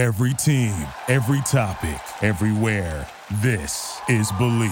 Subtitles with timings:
[0.00, 0.72] Every team,
[1.08, 3.06] every topic, everywhere.
[3.42, 4.70] This is Bleav.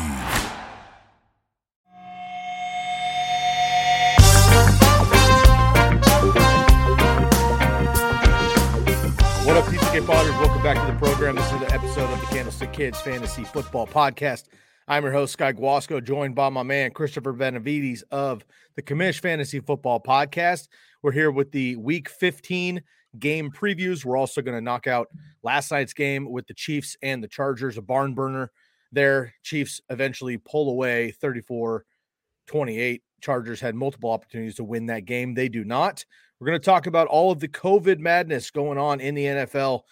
[9.44, 10.32] What up, PCK Fathers?
[10.36, 11.36] Welcome back to the program.
[11.36, 14.44] This is the episode of the Candlestick Kids Fantasy Football Podcast.
[14.86, 19.60] I'm your host, Sky Guasco, joined by my man, Christopher Benevides of the Commish Fantasy
[19.60, 20.68] Football Podcast.
[21.02, 22.82] We're here with the Week 15
[23.18, 24.04] game previews.
[24.04, 25.08] We're also going to knock out
[25.42, 28.50] last night's game with the Chiefs and the Chargers, a barn burner
[28.92, 29.34] there.
[29.42, 31.84] Chiefs eventually pull away 34
[32.46, 33.02] 28.
[33.20, 35.34] Chargers had multiple opportunities to win that game.
[35.34, 36.04] They do not.
[36.40, 39.82] We're going to talk about all of the COVID madness going on in the NFL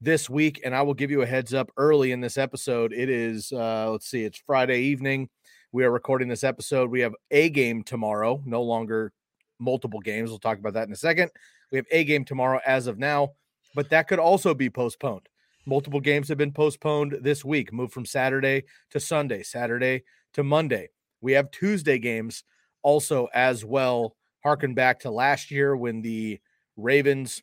[0.00, 2.92] this week, and I will give you a heads up early in this episode.
[2.92, 5.28] It is, uh, let's see, it's Friday evening.
[5.72, 6.90] We are recording this episode.
[6.90, 9.12] We have a game tomorrow, no longer
[9.58, 10.30] multiple games.
[10.30, 11.30] We'll talk about that in a second.
[11.70, 13.32] We have a game tomorrow as of now,
[13.74, 15.28] but that could also be postponed.
[15.66, 20.90] Multiple games have been postponed this week, moved from Saturday to Sunday, Saturday to Monday.
[21.20, 22.44] We have Tuesday games
[22.82, 26.38] also as well harken back to last year when the
[26.76, 27.42] Ravens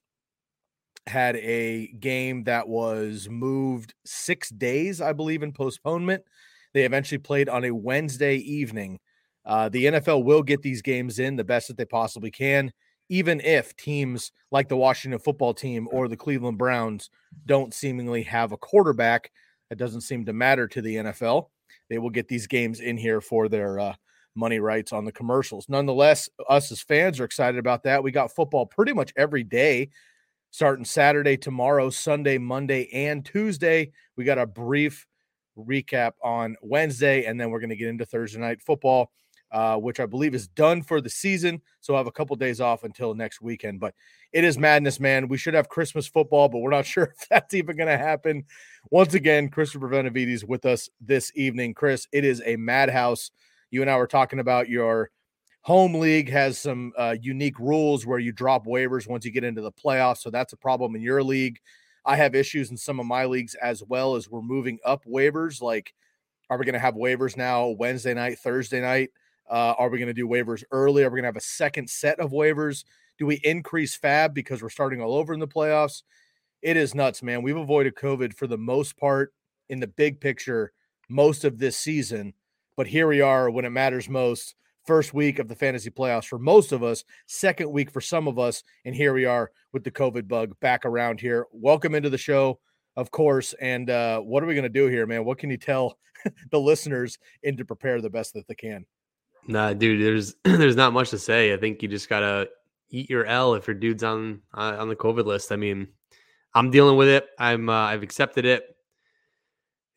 [1.06, 6.24] had a game that was moved six days, I believe, in postponement.
[6.74, 9.00] They eventually played on a Wednesday evening.
[9.46, 12.72] Uh, the NFL will get these games in the best that they possibly can,
[13.14, 17.12] even if teams like the Washington football team or the Cleveland Browns
[17.46, 19.32] don't seemingly have a quarterback.
[19.70, 21.50] That doesn't seem to matter to the NFL.
[21.92, 23.94] They will get these games in here for their uh,
[24.34, 25.70] money rights on the commercials.
[25.70, 28.02] Nonetheless, us as fans are excited about that.
[28.02, 29.92] We got football pretty much every day,
[30.50, 33.92] starting Saturday, tomorrow, Sunday, Monday, and Tuesday.
[34.18, 35.06] We got a brief
[35.56, 39.12] recap on Wednesday, and then we're going to get into Thursday night football.
[39.54, 41.62] Uh, which I believe is done for the season.
[41.80, 43.80] So I have a couple days off until next weekend.
[43.80, 43.94] But
[44.32, 45.28] it is madness, man.
[45.28, 48.46] We should have Christmas football, but we're not sure if that's even going to happen.
[48.90, 51.76] Once again, Christopher Benevides with us this evening.
[51.76, 53.30] Chris, it is a madhouse
[53.74, 55.10] you and I were talking about your
[55.62, 59.62] home league has some uh, unique rules where you drop waivers once you get into
[59.62, 60.18] the playoffs.
[60.18, 61.60] So that's a problem in your league.
[62.06, 65.62] I have issues in some of my leagues as well as we're moving up waivers.
[65.62, 65.94] Like,
[66.50, 69.10] are we going to have waivers now Wednesday night, Thursday night?
[69.50, 71.04] Uh, are we going to do waivers early?
[71.04, 72.84] Are we going to have a second set of waivers?
[73.18, 76.04] Do we increase fab because we're starting all over in the playoffs?
[76.62, 77.44] It is nuts, man.
[77.44, 79.34] We've avoided COVID for the most part
[79.70, 80.72] in the big picture
[81.10, 82.34] most of this season.
[82.76, 84.56] But here we are when it matters most.
[84.86, 88.38] First week of the fantasy playoffs for most of us, second week for some of
[88.38, 88.64] us.
[88.84, 91.46] And here we are with the COVID bug back around here.
[91.54, 92.60] Welcome into the show,
[92.98, 93.54] of course.
[93.62, 95.24] And uh, what are we going to do here, man?
[95.24, 95.98] What can you tell
[96.52, 98.86] the listeners in to prepare the best that they can?
[99.48, 101.54] Nah, dude, there's there's not much to say.
[101.54, 102.50] I think you just gotta
[102.90, 105.52] eat your L if your dude's on uh, on the COVID list.
[105.52, 105.88] I mean,
[106.54, 107.28] I'm dealing with it.
[107.40, 108.74] I'm uh, I've accepted it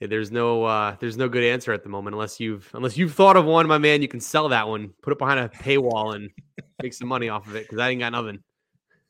[0.01, 3.37] there's no uh, there's no good answer at the moment unless you've unless you've thought
[3.37, 4.03] of one, my man.
[4.03, 6.31] You can sell that one, put it behind a paywall, and
[6.83, 8.41] make some money off of it because I ain't got nothing.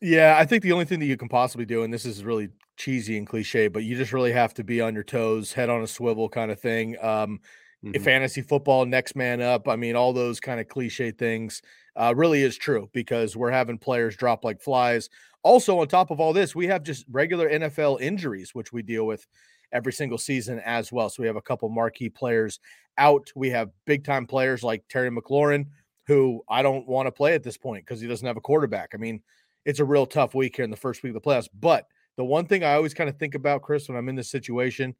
[0.00, 2.50] Yeah, I think the only thing that you can possibly do, and this is really
[2.76, 5.82] cheesy and cliche, but you just really have to be on your toes, head on
[5.82, 6.96] a swivel kind of thing.
[7.02, 7.40] Um,
[7.84, 8.02] mm-hmm.
[8.02, 9.68] Fantasy football, next man up.
[9.68, 11.62] I mean, all those kind of cliche things
[11.96, 15.08] uh, really is true because we're having players drop like flies.
[15.42, 19.06] Also, on top of all this, we have just regular NFL injuries, which we deal
[19.06, 19.26] with
[19.72, 21.08] every single season as well.
[21.08, 22.60] So we have a couple marquee players
[22.98, 23.30] out.
[23.34, 25.66] We have big time players like Terry McLaurin,
[26.06, 28.90] who I don't want to play at this point because he doesn't have a quarterback.
[28.94, 29.22] I mean,
[29.64, 31.48] it's a real tough week here in the first week of the playoffs.
[31.58, 34.30] But the one thing I always kind of think about, Chris, when I'm in this
[34.30, 34.94] situation,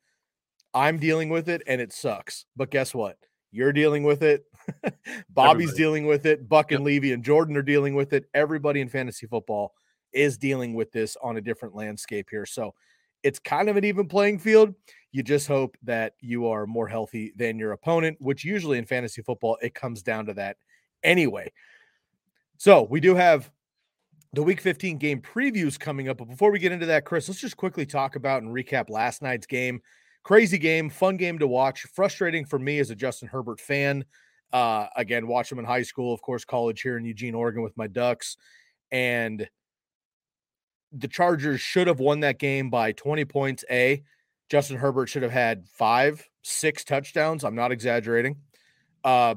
[0.76, 2.44] I'm dealing with it and it sucks.
[2.54, 3.16] But guess what?
[3.50, 4.44] You're dealing with it.
[5.30, 5.76] Bobby's Everybody.
[5.76, 6.46] dealing with it.
[6.46, 8.26] Buck and Levy and Jordan are dealing with it.
[8.34, 9.72] Everybody in fantasy football
[10.12, 12.44] is dealing with this on a different landscape here.
[12.44, 12.74] So
[13.22, 14.74] it's kind of an even playing field.
[15.12, 19.22] You just hope that you are more healthy than your opponent, which usually in fantasy
[19.22, 20.58] football, it comes down to that
[21.02, 21.50] anyway.
[22.58, 23.50] So we do have
[24.34, 26.18] the week 15 game previews coming up.
[26.18, 29.22] But before we get into that, Chris, let's just quickly talk about and recap last
[29.22, 29.80] night's game.
[30.26, 31.82] Crazy game, fun game to watch.
[31.82, 34.04] Frustrating for me as a Justin Herbert fan.
[34.52, 37.76] Uh, again, watch him in high school, of course, college here in Eugene, Oregon with
[37.76, 38.36] my Ducks.
[38.90, 39.48] And
[40.90, 43.64] the Chargers should have won that game by 20 points.
[43.70, 44.02] A,
[44.50, 47.44] Justin Herbert should have had five, six touchdowns.
[47.44, 48.38] I'm not exaggerating.
[49.04, 49.36] Uh,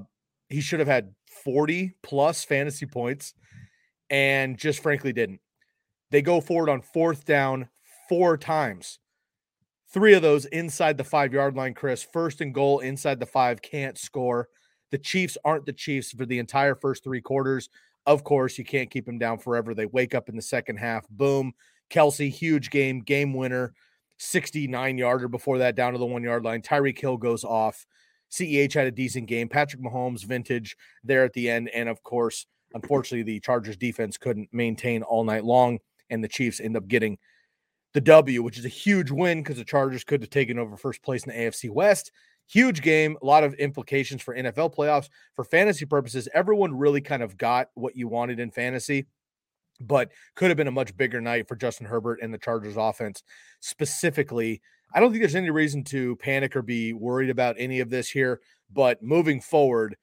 [0.50, 1.14] he should have had
[1.44, 3.36] 40 plus fantasy points
[4.10, 5.42] and just frankly didn't.
[6.10, 7.70] They go forward on fourth down
[8.10, 8.98] four times.
[9.92, 12.06] Three of those inside the five yard line, Chris.
[12.14, 14.48] First and goal inside the five, can't score.
[14.92, 17.70] The Chiefs aren't the Chiefs for the entire first three quarters.
[18.06, 19.74] Of course, you can't keep them down forever.
[19.74, 21.08] They wake up in the second half.
[21.10, 21.54] Boom.
[21.90, 23.74] Kelce, huge game, game winner.
[24.18, 26.62] 69 yarder before that down to the one yard line.
[26.62, 27.86] Tyreek Hill goes off.
[28.32, 29.50] CEH had a decent game.
[29.50, 31.70] Patrick Mahomes, vintage there at the end.
[31.70, 36.60] And of course, unfortunately, the Chargers defense couldn't maintain all night long, and the Chiefs
[36.60, 37.18] end up getting
[37.94, 41.02] the W, which is a huge win because the Chargers could have taken over first
[41.02, 42.12] place in the AFC West.
[42.48, 45.10] Huge game, a lot of implications for NFL playoffs.
[45.36, 49.06] For fantasy purposes, everyone really kind of got what you wanted in fantasy,
[49.80, 53.24] but could have been a much bigger night for Justin Herbert and the Chargers offense
[53.60, 54.62] specifically.
[54.94, 58.10] I don't think there's any reason to panic or be worried about any of this
[58.10, 59.96] here, but moving forward,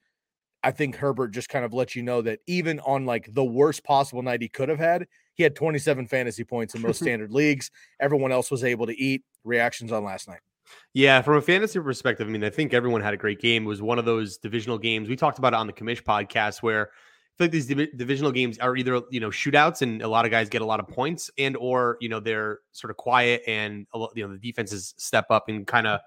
[0.63, 3.83] I think Herbert just kind of lets you know that even on like the worst
[3.83, 5.07] possible night he could have had,
[5.37, 7.71] he had 27 fantasy points in most standard leagues.
[7.99, 9.23] Everyone else was able to eat.
[9.43, 10.39] Reactions on last night.
[10.93, 13.63] Yeah, from a fantasy perspective, I mean, I think everyone had a great game.
[13.63, 15.07] It was one of those divisional games.
[15.07, 18.31] We talked about it on the commish podcast where I feel like these div- divisional
[18.31, 20.87] games are either you know shootouts and a lot of guys get a lot of
[20.87, 23.85] points, and or you know they're sort of quiet and
[24.15, 26.01] you know the defenses step up and kind of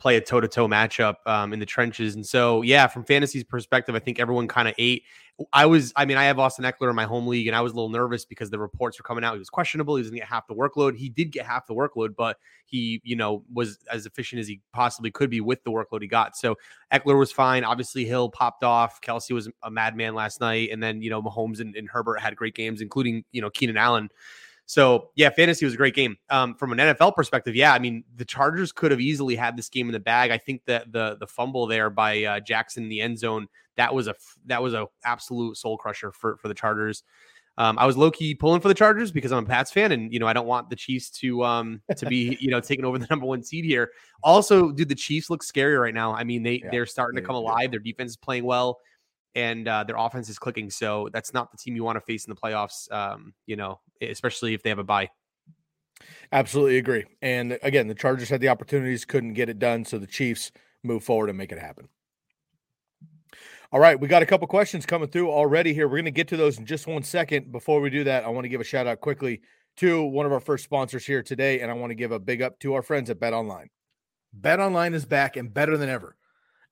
[0.00, 2.14] play a toe to toe matchup um, in the trenches.
[2.14, 5.04] And so, yeah, from fantasy's perspective, I think everyone kind of ate.
[5.52, 7.72] I was, I mean, I have Austin Ekeler in my home league, and I was
[7.72, 9.34] a little nervous because the reports were coming out.
[9.34, 9.96] He was questionable.
[9.96, 10.96] He was going to get half the workload.
[10.96, 14.60] He did get half the workload, but he, you know, was as efficient as he
[14.72, 16.36] possibly could be with the workload he got.
[16.36, 16.56] So
[16.92, 17.64] Ekeler was fine.
[17.64, 19.00] Obviously, Hill popped off.
[19.00, 20.70] Kelce was a madman last night.
[20.72, 23.78] And then, you know, Mahomes and, and Herbert had great games, including, you know, Keenan
[23.78, 24.10] Allen.
[24.70, 26.16] So yeah, fantasy was a great game.
[26.28, 29.68] Um, from an NFL perspective, yeah, I mean the Chargers could have easily had this
[29.68, 30.30] game in the bag.
[30.30, 33.92] I think that the the fumble there by uh, Jackson in the end zone that
[33.92, 34.14] was a
[34.46, 37.02] that was a absolute soul crusher for for the Chargers.
[37.58, 40.12] Um, I was low key pulling for the Chargers because I'm a Pats fan, and
[40.12, 42.96] you know I don't want the Chiefs to um to be you know taking over
[42.96, 43.90] the number one seed here.
[44.22, 46.14] Also, dude, the Chiefs look scary right now.
[46.14, 47.72] I mean they yeah, they're starting to come alive.
[47.72, 48.78] Their defense is playing well
[49.34, 50.70] and uh, their offense is clicking.
[50.70, 52.90] So that's not the team you want to face in the playoffs.
[52.92, 55.10] Um, you know, especially if they have a bye.
[56.32, 57.04] Absolutely agree.
[57.22, 60.50] And again, the Chargers had the opportunities, couldn't get it done, so the Chiefs
[60.82, 61.88] move forward and make it happen.
[63.72, 65.86] All right, we got a couple questions coming through already here.
[65.86, 67.52] We're going to get to those in just one second.
[67.52, 69.42] Before we do that, I want to give a shout out quickly
[69.76, 72.42] to one of our first sponsors here today, and I want to give a big
[72.42, 73.68] up to our friends at Bet Online.
[74.32, 76.16] Bet Online is back and better than ever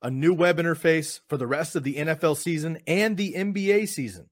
[0.01, 4.29] a new web interface for the rest of the NFL season and the NBA season.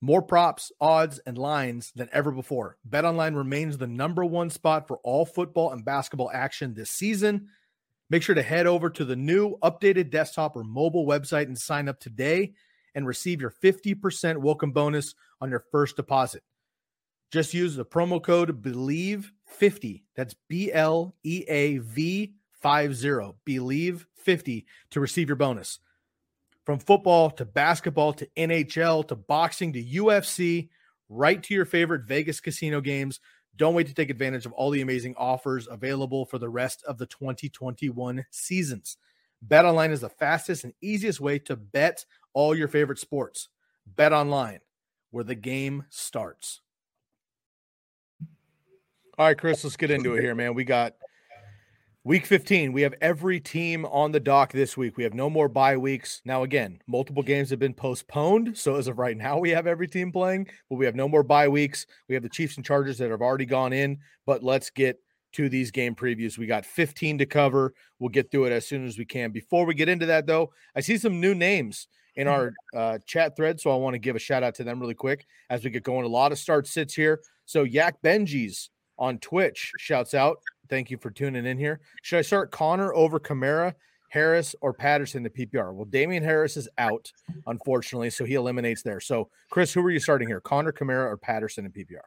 [0.00, 2.76] More props, odds, and lines than ever before.
[2.88, 7.48] BetOnline remains the number one spot for all football and basketball action this season.
[8.10, 11.88] Make sure to head over to the new updated desktop or mobile website and sign
[11.88, 12.52] up today
[12.94, 16.42] and receive your 50% welcome bonus on your first deposit.
[17.32, 20.02] Just use the promo code BLEAV50.
[20.14, 23.34] That's B L E A V 50.
[23.46, 25.80] Bleav 50 to receive your bonus.
[26.64, 30.70] From football to basketball to NHL to boxing to UFC,
[31.10, 33.20] right to your favorite Vegas casino games.
[33.56, 36.96] Don't wait to take advantage of all the amazing offers available for the rest of
[36.96, 38.96] the 2021 seasons.
[39.42, 43.48] Bet online is the fastest and easiest way to bet all your favorite sports.
[43.86, 44.60] Bet online,
[45.10, 46.62] where the game starts.
[49.18, 50.54] All right, Chris, let's get into it here, man.
[50.54, 50.94] We got
[52.06, 54.98] Week 15, we have every team on the dock this week.
[54.98, 56.20] We have no more bye weeks.
[56.26, 58.58] Now, again, multiple games have been postponed.
[58.58, 61.22] So, as of right now, we have every team playing, but we have no more
[61.22, 61.86] bye weeks.
[62.06, 64.00] We have the Chiefs and Chargers that have already gone in.
[64.26, 64.98] But let's get
[65.32, 66.36] to these game previews.
[66.36, 67.72] We got 15 to cover.
[67.98, 69.30] We'll get through it as soon as we can.
[69.30, 73.34] Before we get into that, though, I see some new names in our uh, chat
[73.34, 73.62] thread.
[73.62, 75.84] So, I want to give a shout out to them really quick as we get
[75.84, 76.04] going.
[76.04, 77.22] A lot of start sits here.
[77.46, 80.36] So, Yak Benji's on Twitch shouts out
[80.68, 81.80] Thank you for tuning in here.
[82.02, 83.74] Should I start Conner over Kamara,
[84.08, 85.74] Harris, or Patterson the PPR?
[85.74, 87.12] Well, Damien Harris is out,
[87.46, 89.00] unfortunately, so he eliminates there.
[89.00, 90.40] So, Chris, who are you starting here?
[90.40, 92.00] Conner, Kamara, or Patterson in PPR?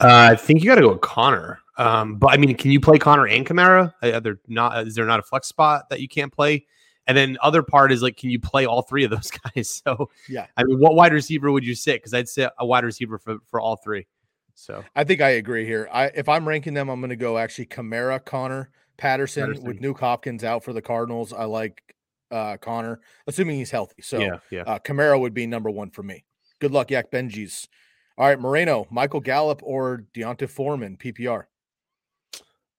[0.00, 1.60] Uh, I think you got to go with Conner.
[1.78, 3.92] Um, but I mean, can you play Conner and Kamara?
[4.02, 4.86] Are there not?
[4.86, 6.66] Is there not a flex spot that you can't play?
[7.06, 9.82] And then other part is like, can you play all three of those guys?
[9.84, 11.96] So yeah, I mean, what wide receiver would you sit?
[11.96, 14.06] Because I'd sit a wide receiver for for all three.
[14.54, 15.88] So I think I agree here.
[15.92, 19.80] I if I'm ranking them, I'm going to go actually Kamara, Conner, Patterson, Patterson, with
[19.80, 21.32] Nuke Hopkins out for the Cardinals.
[21.32, 21.82] I like
[22.30, 24.02] uh Conner, assuming he's healthy.
[24.02, 24.62] So yeah, yeah.
[24.62, 26.24] Uh, would be number one for me.
[26.60, 27.68] Good luck, Yak Benji's.
[28.16, 31.44] All right, Moreno, Michael Gallup, or D'Onta Foreman, PPR.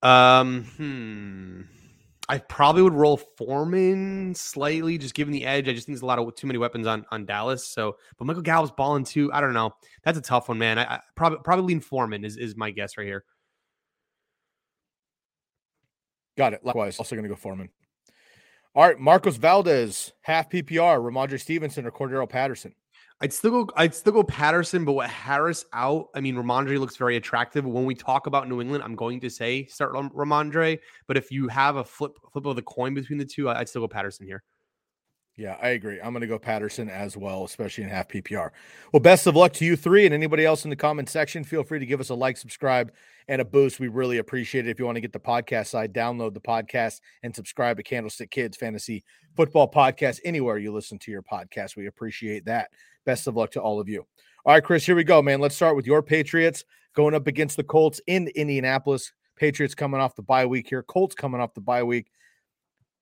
[0.02, 1.62] Um, hmm.
[2.28, 5.70] I probably would roll Foreman slightly, just given the edge.
[5.70, 7.68] I just think there's a lot of too many weapons on on Dallas.
[7.68, 9.32] So, but Michael Gallup's balling too.
[9.32, 9.76] I don't know.
[10.04, 10.80] That's a tough one, man.
[10.80, 13.24] I, I probably probably lean Foreman is is my guess right here.
[16.38, 16.66] Got it.
[16.66, 17.70] Likewise, also going to go Foreman.
[18.74, 22.74] All right, Marcos Valdez, half PPR, Rhamondre Stevenson, or Cordarrelle Patterson.
[23.22, 23.74] I'd still go.
[23.78, 27.66] I'd still go Patterson, but with Harris out, I mean, Rhamondre looks very attractive.
[27.66, 30.80] When we talk about New England, I'm going to say start Rhamondre.
[31.08, 33.82] But if you have a flip flip of the coin between the two, I'd still
[33.82, 34.44] go Patterson here.
[35.38, 36.00] Yeah, I agree.
[36.00, 38.52] I'm going to go Patterson as well, especially in half PPR.
[38.94, 41.44] Well, best of luck to you three and anybody else in the comment section.
[41.44, 42.94] Feel free to give us a like, subscribe,
[43.28, 43.82] and a boost.
[43.82, 44.70] We really appreciate it.
[44.70, 48.32] If you want to get the podcast side, download the podcast and subscribe to Candlestick
[48.32, 49.04] Kids Fantasy
[49.36, 51.76] Football Podcast anywhere you listen to your podcast.
[51.76, 52.70] We appreciate that.
[53.06, 54.06] Best of luck to all of you.
[54.46, 55.40] All right, Chris, here we go, man.
[55.40, 59.12] Let's start with your Patriots going up against the Colts in Indianapolis.
[59.36, 60.84] Patriots coming off the bye week here.
[60.84, 62.12] Colts coming off the bye week.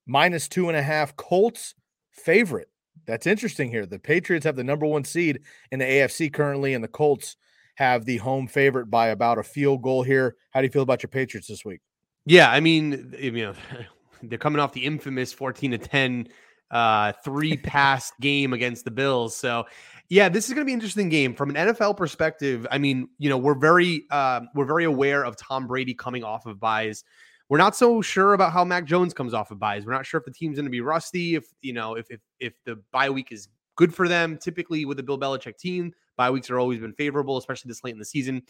[0.06, 1.16] Minus two and a half.
[1.16, 1.76] Colts
[2.12, 2.70] favorite.
[3.06, 3.86] That's interesting here.
[3.86, 5.42] The Patriots have the number one seed
[5.72, 7.36] in the AFC currently, and the Colts
[7.76, 10.36] have the home favorite by about a field goal here.
[10.52, 11.82] How do you feel about your Patriots this week?
[12.26, 13.54] Yeah, I mean, you know,
[14.24, 16.30] they're coming off the infamous 14 to 10
[16.74, 19.38] uh three pass game against the Bills.
[19.38, 19.66] So,
[20.10, 22.68] yeah, this is going to be an interesting game from an NFL perspective.
[22.70, 26.46] I mean, you know, we're very uh, we're very aware of Tom Brady coming off
[26.46, 27.04] of byes.
[27.50, 29.86] We're not so sure about how Mac Jones comes off of byes.
[29.86, 31.36] We're not sure if the team's going to be rusty.
[31.36, 34.38] If you know, if if if the bye week is good for them.
[34.38, 37.94] Typically, with the Bill Belichick team, bye weeks are always been favorable, especially this late
[37.94, 38.44] in the season.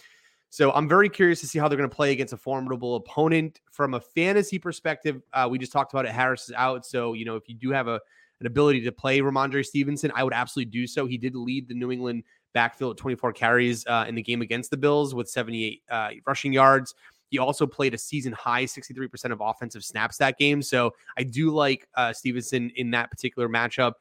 [0.53, 3.59] So I'm very curious to see how they're going to play against a formidable opponent.
[3.71, 6.11] From a fantasy perspective, uh, we just talked about it.
[6.11, 7.99] Harris is out, so you know if you do have a
[8.39, 11.07] an ability to play Rhamondre Stevenson, I would absolutely do so.
[11.07, 12.21] He did lead the New England
[12.53, 16.53] backfield at 24 carries uh, in the game against the Bills with 78 uh, rushing
[16.53, 16.93] yards.
[17.29, 20.61] He also played a season high 63% of offensive snaps that game.
[20.61, 23.93] So I do like uh, Stevenson in that particular matchup.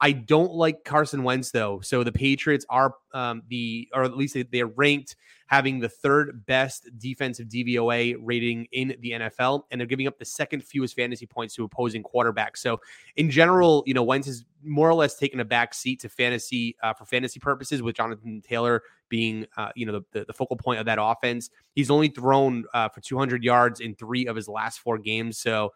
[0.00, 1.80] I don't like Carson Wentz though.
[1.80, 5.16] So the Patriots are um, the, or at least they're ranked
[5.48, 10.24] having the third best defensive DVOA rating in the NFL, and they're giving up the
[10.24, 12.58] second fewest fantasy points to opposing quarterbacks.
[12.58, 12.80] So
[13.16, 16.76] in general, you know, Wentz has more or less taken a back seat to fantasy
[16.82, 20.56] uh, for fantasy purposes, with Jonathan Taylor being, uh, you know, the, the, the, focal
[20.56, 21.48] point of that offense.
[21.74, 25.38] He's only thrown uh, for 200 yards in three of his last four games.
[25.38, 25.72] So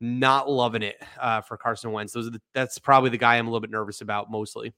[0.00, 2.12] not loving it uh, for Carson Wentz.
[2.12, 4.74] Those are the, that's probably the guy I'm a little bit nervous about mostly.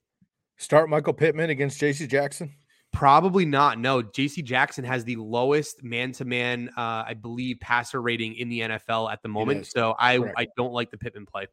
[0.58, 2.06] Start Michael Pittman against J.C.
[2.06, 2.52] Jackson.
[2.92, 3.78] Probably not.
[3.78, 4.42] No, J.C.
[4.42, 9.28] Jackson has the lowest man-to-man, uh, I believe, passer rating in the NFL at the
[9.28, 9.66] moment.
[9.66, 10.34] So I Correct.
[10.38, 11.46] I don't like the Pittman play.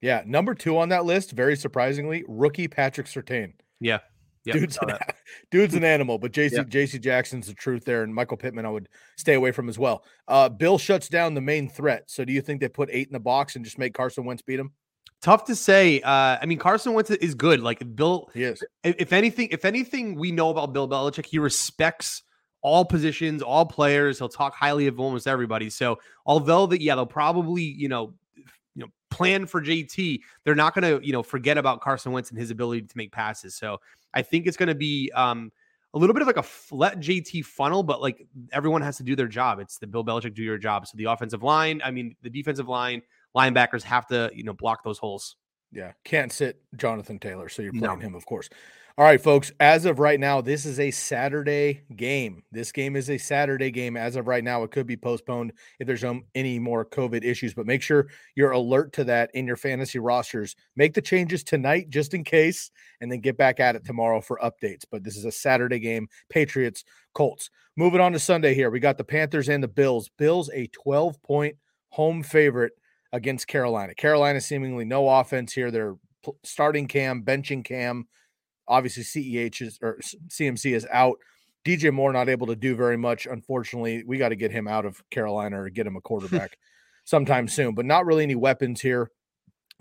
[0.00, 3.52] Yeah, number two on that list, very surprisingly, rookie Patrick Surtain.
[3.80, 3.98] Yeah,
[4.54, 4.98] Yep, dude's, an,
[5.50, 6.68] dude's an animal, but JC yep.
[6.68, 10.04] JC Jackson's the truth there, and Michael Pittman I would stay away from as well.
[10.28, 12.10] Uh, Bill shuts down the main threat.
[12.10, 14.42] So do you think they put eight in the box and just make Carson Wentz
[14.42, 14.72] beat him?
[15.22, 16.00] Tough to say.
[16.00, 17.60] Uh, I mean, Carson Wentz is good.
[17.60, 18.62] Like Bill, yes.
[18.84, 18.94] is.
[18.98, 22.22] If anything, if anything, we know about Bill Belichick, he respects
[22.62, 24.18] all positions, all players.
[24.18, 25.70] He'll talk highly of almost everybody.
[25.70, 28.14] So although that, yeah, they'll probably you know
[28.74, 32.30] you know plan for JT, they're not going to you know forget about Carson Wentz
[32.30, 33.54] and his ability to make passes.
[33.54, 33.78] So
[34.14, 35.52] I think it's going to be um,
[35.94, 39.16] a little bit of like a let JT funnel, but like everyone has to do
[39.16, 39.58] their job.
[39.60, 40.86] It's the Bill Belichick do your job.
[40.86, 43.02] So the offensive line, I mean, the defensive line,
[43.36, 45.36] linebackers have to, you know, block those holes.
[45.72, 45.92] Yeah.
[46.04, 47.48] Can't sit Jonathan Taylor.
[47.48, 48.06] So you're playing no.
[48.06, 48.48] him, of course.
[49.00, 49.50] All right, folks.
[49.60, 52.42] As of right now, this is a Saturday game.
[52.52, 53.96] This game is a Saturday game.
[53.96, 56.04] As of right now, it could be postponed if there's
[56.34, 60.54] any more COVID issues, but make sure you're alert to that in your fantasy rosters.
[60.76, 64.38] Make the changes tonight just in case, and then get back at it tomorrow for
[64.44, 64.84] updates.
[64.90, 67.48] But this is a Saturday game Patriots, Colts.
[67.78, 68.68] Moving on to Sunday here.
[68.68, 70.10] We got the Panthers and the Bills.
[70.18, 71.56] Bills, a 12 point
[71.88, 72.74] home favorite
[73.14, 73.94] against Carolina.
[73.94, 75.70] Carolina seemingly no offense here.
[75.70, 75.96] They're
[76.44, 78.06] starting Cam, benching Cam
[78.70, 79.98] Obviously, CEH is or
[80.28, 81.18] CMC is out.
[81.66, 83.26] DJ Moore not able to do very much.
[83.26, 86.56] Unfortunately, we got to get him out of Carolina or get him a quarterback
[87.04, 87.74] sometime soon.
[87.74, 89.10] But not really any weapons here.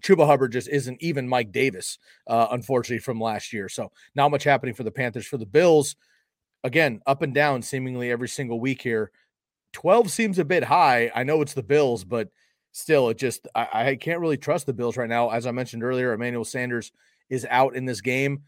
[0.02, 3.70] Chuba Hubbard just isn't even Mike Davis, uh, unfortunately, from last year.
[3.70, 5.28] So not much happening for the Panthers.
[5.28, 5.96] For the Bills,
[6.64, 9.12] again, up and down seemingly every single week here.
[9.74, 11.12] 12 seems a bit high.
[11.14, 12.30] I know it's the Bills, but
[12.72, 15.30] still, it just, I, I can't really trust the Bills right now.
[15.30, 16.92] As I mentioned earlier, Emmanuel Sanders
[17.30, 18.44] is out in this game.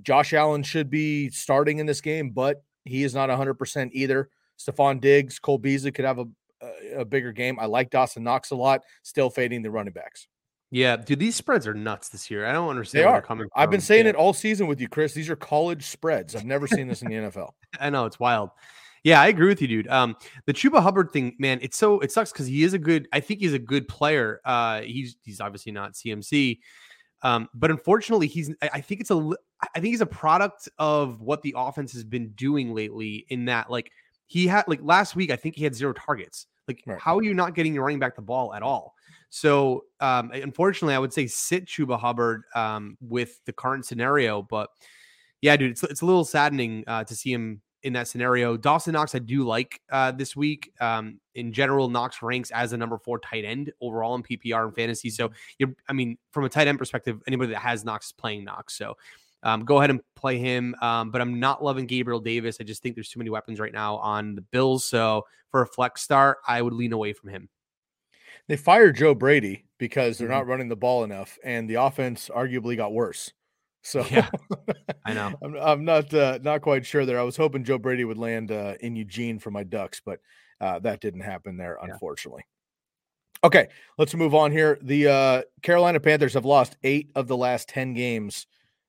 [0.00, 4.30] Josh Allen should be starting in this game, but he is not 100% either.
[4.58, 6.26] Stefon Diggs, Cole Beasley could have a,
[6.60, 7.58] a, a bigger game.
[7.60, 10.28] I like Dawson Knox a lot, still fading the running backs.
[10.70, 12.46] Yeah, dude, these spreads are nuts this year.
[12.46, 13.04] I don't understand.
[13.04, 13.44] They are coming.
[13.44, 13.62] From.
[13.62, 14.10] I've been saying yeah.
[14.10, 15.12] it all season with you, Chris.
[15.12, 16.34] These are college spreads.
[16.34, 17.50] I've never seen this in the NFL.
[17.80, 18.50] I know it's wild.
[19.04, 19.88] Yeah, I agree with you, dude.
[19.88, 23.06] Um, the Chuba Hubbard thing, man, it's so it sucks because he is a good.
[23.12, 24.40] I think he's a good player.
[24.46, 26.60] Uh, he's he's obviously not CMC,
[27.22, 28.54] um, but unfortunately, he's.
[28.60, 29.30] I think it's a.
[29.74, 33.26] I think he's a product of what the offense has been doing lately.
[33.28, 33.92] In that, like
[34.26, 36.46] he had like last week, I think he had zero targets.
[36.68, 36.98] Like, Right.
[36.98, 38.94] how are you not getting your running back the ball at all?
[39.30, 44.42] So, um, unfortunately, I would say sit Chuba Hubbard um, with the current scenario.
[44.42, 44.68] But
[45.40, 48.56] yeah, dude, it's, it's a little saddening uh, to see him in that scenario.
[48.56, 50.72] Dawson Knox, I do like uh, this week.
[50.80, 54.74] Um, in general, Knox ranks as a number four tight end overall in PPR and
[54.74, 55.10] fantasy.
[55.10, 58.44] So, you're, I mean, from a tight end perspective, anybody that has Knox is playing
[58.44, 58.76] Knox.
[58.76, 58.96] So,
[59.42, 60.74] um, go ahead and play him.
[60.80, 62.58] Um, but I'm not loving Gabriel Davis.
[62.60, 64.84] I just think there's too many weapons right now on the Bills.
[64.84, 67.48] So for a flex start, I would lean away from him.
[68.48, 70.32] They fired Joe Brady because they're Mhm.
[70.32, 73.32] not running the ball enough, and the offense arguably got worse.
[73.82, 74.28] So Yeah,
[75.04, 75.32] I know.
[75.42, 77.18] I'm, I'm not uh, not quite sure there.
[77.18, 80.20] I was hoping Joe Brady would land uh, in Eugene for my Ducks, but
[80.60, 81.92] uh, that didn't happen there, Yeah.
[81.92, 82.44] unfortunately.
[83.44, 83.66] Okay,
[83.98, 84.78] let's move on here.
[84.82, 88.46] The uh, Carolina Panthers have lost eight of the last ten games.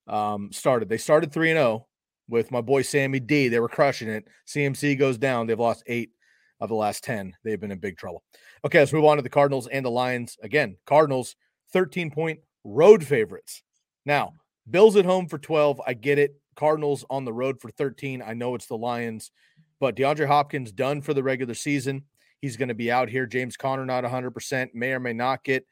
[0.07, 1.87] Um, started they started three and zero
[2.29, 3.47] with my boy Sammy D.
[3.47, 4.27] They were crushing it.
[4.47, 5.47] CMC goes down.
[5.47, 6.11] They've lost eight
[6.59, 7.33] of the last ten.
[7.43, 8.23] They've been in big trouble.
[8.63, 10.37] Okay, let's move on to the Cardinals and the Lions.
[10.43, 11.35] Again, Cardinals
[11.71, 13.63] 13 point road favorites.
[14.05, 14.33] Now,
[14.69, 15.81] Bills at home for 12.
[15.85, 16.35] I get it.
[16.55, 18.21] Cardinals on the road for 13.
[18.21, 19.31] I know it's the Lions,
[19.79, 22.03] but DeAndre Hopkins done for the regular season.
[22.41, 23.25] He's going to be out here.
[23.25, 25.65] James Conner not 100%, may or may not get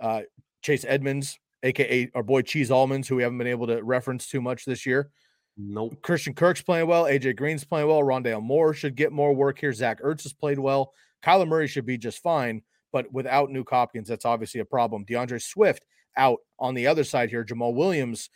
[0.00, 0.22] uh,
[0.60, 4.40] Chase Edmonds, aka our boy Cheese Almonds, who we haven't been able to reference too
[4.40, 5.10] much this year.
[5.56, 6.00] Nope.
[6.02, 7.04] Christian Kirk's playing well.
[7.04, 8.00] AJ Green's playing well.
[8.00, 9.72] Rondale Moore should get more work here.
[9.72, 10.92] Zach Ertz has played well.
[11.24, 15.04] Kyler Murray should be just fine, but without Nuke Hopkins, that's obviously a problem.
[15.04, 15.84] DeAndre Swift
[16.16, 17.44] out on the other side here.
[17.44, 18.30] Jamaal Williams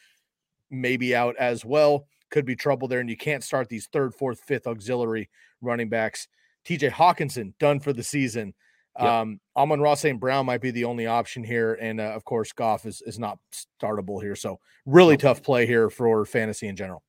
[0.71, 2.07] maybe out as well.
[2.31, 5.31] Could be trouble there, and you can't start these third, fourth, fifth auxiliary
[5.61, 6.27] running backs.
[6.67, 8.53] TJ Hockenson done for the season.
[8.99, 9.09] Yep.
[9.09, 10.19] Um, Amon-Ra St.
[10.19, 13.39] Brown might be the only option here, and uh, of course, Goff is is not
[13.81, 14.35] startable here.
[14.35, 17.03] So really tough play here for fantasy in general.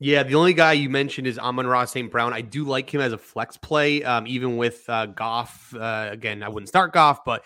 [0.00, 2.10] Yeah, the only guy you mentioned is Amon-Ra St.
[2.10, 2.32] Brown.
[2.32, 5.72] I do like him as a flex play, um, even with uh, Goff.
[5.74, 7.44] Uh, again, I wouldn't start Goff, but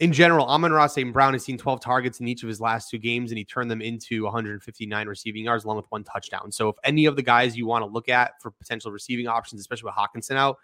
[0.00, 1.12] in general, Amon-Ra St.
[1.12, 3.70] Brown has seen 12 targets in each of his last two games, and he turned
[3.70, 6.50] them into 159 receiving yards along with one touchdown.
[6.50, 9.60] So, if any of the guys you want to look at for potential receiving options,
[9.60, 10.58] especially with Hockenson out,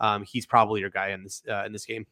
[0.00, 2.06] um, he's probably your guy in this uh, in this game.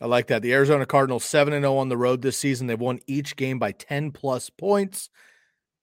[0.00, 0.42] I like that.
[0.42, 2.66] The Arizona Cardinals 7 and 0 on the road this season.
[2.66, 5.10] They've won each game by 10 plus points.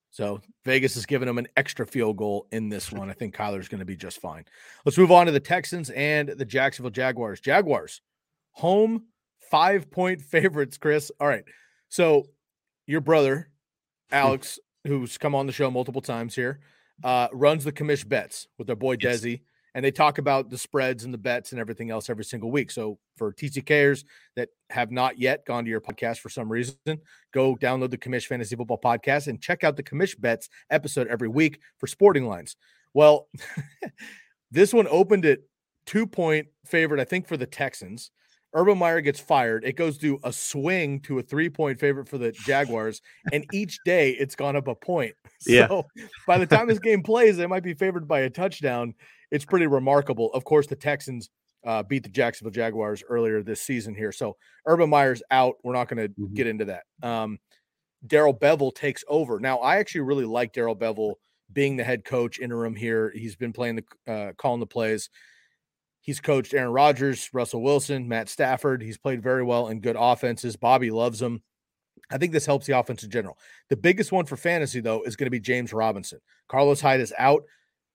[0.09, 3.09] So Vegas has given them an extra field goal in this one.
[3.09, 4.45] I think Kyler's going to be just fine.
[4.85, 7.39] Let's move on to the Texans and the Jacksonville Jaguars.
[7.39, 8.01] Jaguars,
[8.53, 9.03] home
[9.49, 11.11] five point favorites, Chris.
[11.19, 11.43] All right.
[11.89, 12.25] So
[12.85, 13.49] your brother,
[14.11, 16.59] Alex, who's come on the show multiple times here,
[17.03, 19.21] uh, runs the commish bets with their boy Yes.
[19.21, 19.41] Desi
[19.77, 22.71] and they talk about the spreads and the bets and everything else every single week.
[22.71, 24.05] So for TCKers
[24.35, 26.75] that have not yet gone to your podcast for some reason,
[27.31, 31.27] go download the Commish Fantasy Football Podcast and check out the Commish Bets episode every
[31.27, 32.55] week for sporting lines.
[32.95, 33.27] Well,
[34.51, 35.41] this one opened at
[35.85, 38.09] two point favorite, I think, for the Texans.
[38.57, 39.63] Urban Meyer gets fired.
[39.63, 43.01] It goes to a swing to a three point favorite for the Jaguars.
[43.31, 45.13] and each day it's gone up a point.
[45.45, 45.67] Yeah.
[45.67, 45.85] So
[46.25, 48.95] by the time this game plays, they might be favored by a touchdown.
[49.29, 50.33] It's pretty remarkable.
[50.33, 51.29] Of course, the Texans
[51.63, 54.11] uh, beat the Jacksonville Jaguars earlier this season here.
[54.11, 55.55] So Urban Meyer's out.
[55.63, 56.33] We're not going to Mhm.
[56.33, 56.83] get into that.
[57.03, 57.37] Um,
[58.07, 59.39] Darrell Bevell takes over.
[59.39, 61.15] Now, I actually really like Darrell Bevell
[61.53, 63.11] being the head coach interim here.
[63.13, 65.09] He's been playing the uh, calling the plays.
[66.07, 68.81] He's coached Aaron Rodgers, Russell Wilson, Matt Stafford.
[68.81, 70.55] He's played very well in good offenses.
[70.55, 71.43] Bobby loves him.
[72.09, 73.37] I think this helps the offense in general.
[73.67, 76.19] The biggest one for fantasy, though, is going to be James Robinson.
[76.47, 77.43] Carlos Hyde is out.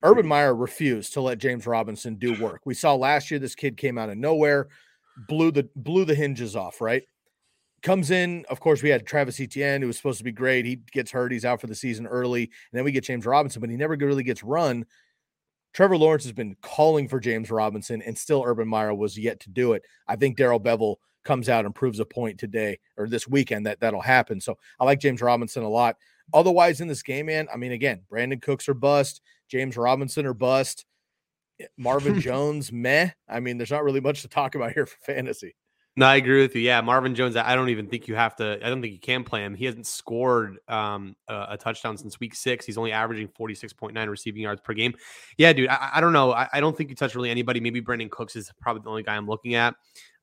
[0.03, 2.61] Urban Meyer refused to let James Robinson do work.
[2.66, 4.68] We saw last year this kid came out of nowhere,
[5.27, 7.05] blew the blew the hinges off, right?
[7.83, 10.66] Comes in, of course, we had Travis Etienne, who was supposed to be great.
[10.66, 12.42] He gets hurt, he's out for the season early.
[12.42, 14.85] And then we get James Robinson, but he never really gets run.
[15.72, 19.50] Trevor Lawrence has been calling for James Robinson, and still Urban Meyer was yet to
[19.50, 19.82] do it.
[20.06, 23.80] I think Darrell Bevell comes out and proves a point today or this weekend that
[23.80, 24.40] that'll happen.
[24.40, 25.96] So I like James Robinson a lot.
[26.35, 30.35] Otherwise, in this game, man, I mean, again, Brandin Cooks are bust, James Robinson are
[30.35, 30.85] bust,
[31.61, 33.11] Eh, Marvin Jones, meh.
[33.28, 35.54] I mean, there's not really much to talk about here for fantasy.
[35.94, 36.62] No, I agree with you.
[36.62, 37.37] Yeah, Marvin Jones.
[37.37, 38.59] I don't even think you have to.
[38.64, 39.55] I don't think you can play him.
[39.55, 42.64] He hasn't scored um, a, a touchdown since week six.
[42.64, 44.94] He's only averaging forty six point nine receiving yards per game.
[45.37, 45.68] Yeah, dude.
[45.68, 46.33] I, I don't know.
[46.33, 47.61] I, I don't think you touch really anybody.
[47.61, 49.74] Maybe Brandin Cooks is probably the only guy I'm looking at.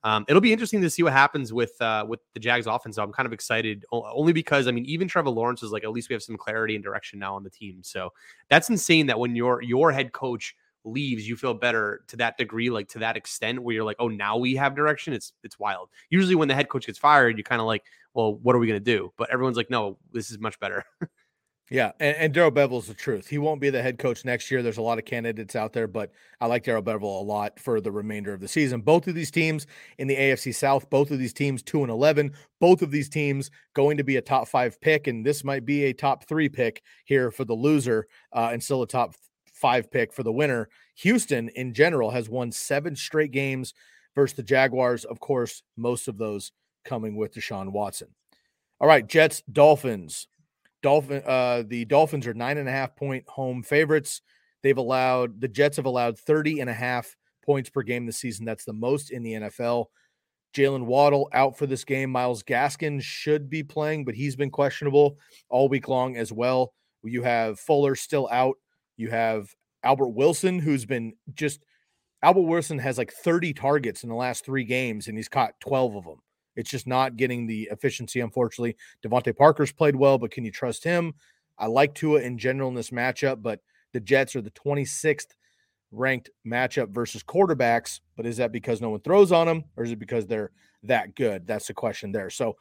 [0.03, 2.95] Um, it'll be interesting to see what happens with uh, with the Jags offense.
[2.95, 5.91] So I'm kind of excited, only because I mean, even Trevor Lawrence is like at
[5.91, 7.81] least we have some clarity and direction now on the team.
[7.83, 8.09] So
[8.49, 12.69] that's insane that when your your head coach leaves, you feel better to that degree,
[12.69, 15.13] like to that extent, where you're like, oh, now we have direction.
[15.13, 15.89] It's it's wild.
[16.09, 18.67] Usually, when the head coach gets fired, you're kind of like, well, what are we
[18.67, 19.11] gonna do?
[19.17, 20.85] But everyone's like, no, this is much better.
[21.71, 23.27] Yeah, and, and Darrell Bevell's the truth.
[23.27, 24.63] He won't be the head coach next year.
[24.63, 26.11] There's a lot of candidates out there, but
[26.41, 28.81] I like Darrell Bevell a lot for the remainder of the season.
[28.81, 29.67] Both of these teams
[29.99, 33.51] in the AFC South, both of these teams two and eleven, both of these teams
[33.75, 36.81] going to be a top five pick, and this might be a top three pick
[37.05, 39.13] here for the loser, uh, and still a top
[39.59, 40.69] five pick for the winner.
[40.95, 43.73] Houston, in general, has won seven straight games
[44.15, 45.05] versus the Jaguars.
[45.05, 46.51] Of course, most of those
[46.85, 48.09] coming with Deshaun Watson.
[48.79, 50.27] All right, Jets, Dolphins.
[50.81, 54.21] Dolphin, uh, the Dolphins are nine and a half point home favorites.
[54.63, 58.45] They've allowed the Jets have allowed 30 and a half points per game this season.
[58.45, 59.87] That's the most in the NFL.
[60.55, 62.09] Jaylen Waddle out for this game.
[62.09, 65.17] Myles Gaskin should be playing, but he's been questionable
[65.49, 66.73] all week long as well.
[67.03, 68.55] You have Fuller still out.
[68.99, 71.61] You have Albert Wilson, who's been just
[72.21, 75.95] Albert Wilson has like 30 targets in the last three games, and he's caught 12
[75.95, 76.21] of them.
[76.57, 78.75] It's just not getting the efficiency, unfortunately.
[79.05, 81.13] DeVante Parker's played well, but can you trust him?
[81.57, 83.61] I like Tua in general in this matchup, but
[83.93, 85.27] the Jets are the 26th
[85.91, 88.01] ranked matchup versus quarterbacks.
[88.17, 90.51] But is that because no one throws on them, or is it because they're
[90.83, 91.47] that good?
[91.47, 92.29] That's the question there.
[92.29, 92.57] So,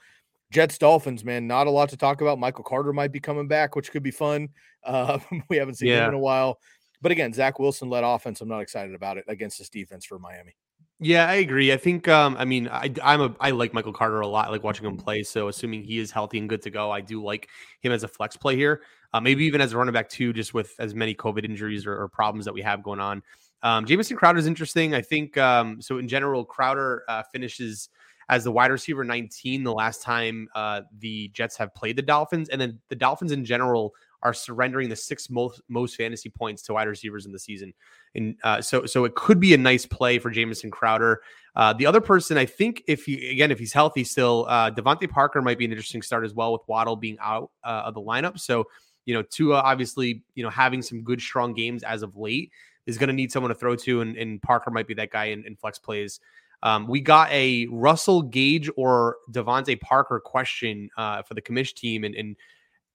[0.51, 2.39] Jets Dolphins, man, not a lot to talk about.
[2.39, 4.49] Michael Carter might be coming back, which could be fun.
[4.85, 6.05] Uh, we haven't seen yeah.
[6.05, 6.59] him in a while.
[7.01, 8.41] But again, Zach Wilson led offense.
[8.41, 10.57] I'm not excited about it against this defense for Miami.
[11.01, 11.73] Yeah, I agree.
[11.73, 14.49] I think um, I mean I I'm a I like Michael Carter a lot.
[14.49, 15.23] I like watching him play.
[15.23, 17.49] So assuming he is healthy and good to go, I do like
[17.83, 18.83] him as a flex play here.
[19.13, 21.97] Uh, maybe even as a running back too, just with as many COVID injuries or,
[21.97, 23.23] or problems that we have going on.
[23.63, 24.95] Um, Jamison Crowder is interesting.
[24.95, 25.99] I think um, so.
[25.99, 27.91] In general, Crowder uh, finishes
[28.29, 32.49] as the wide receiver 19 the last time uh, the Jets have played the Dolphins,
[32.49, 36.75] and then the Dolphins in general are surrendering the six most most fantasy points to
[36.75, 37.73] wide receivers in the season.
[38.15, 41.21] And uh, so so it could be a nice play for Jamison Crowder.
[41.55, 45.09] Uh, the other person, I think, if he again if he's healthy still, uh, DeVante
[45.09, 48.03] Parker might be an interesting start as well with Waddle being out uh, of the
[48.03, 48.39] lineup.
[48.39, 48.65] So
[49.07, 52.51] you know Tua obviously you know having some good strong games as of late
[52.87, 55.27] is going to need someone to throw to, and, and Parker might be that guy
[55.27, 56.21] in, in flex plays.
[56.63, 62.05] Um, we got a Russell Gage or DeVante Parker question uh, for the commish team,
[62.05, 62.37] and, and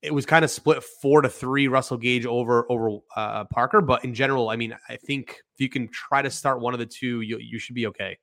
[0.02, 3.82] it was kind of split four to three Russell Gage over over uh, Parker.
[3.82, 6.80] But in general, I mean, I think if you can try to start one of
[6.80, 8.17] the two, you you should be okay.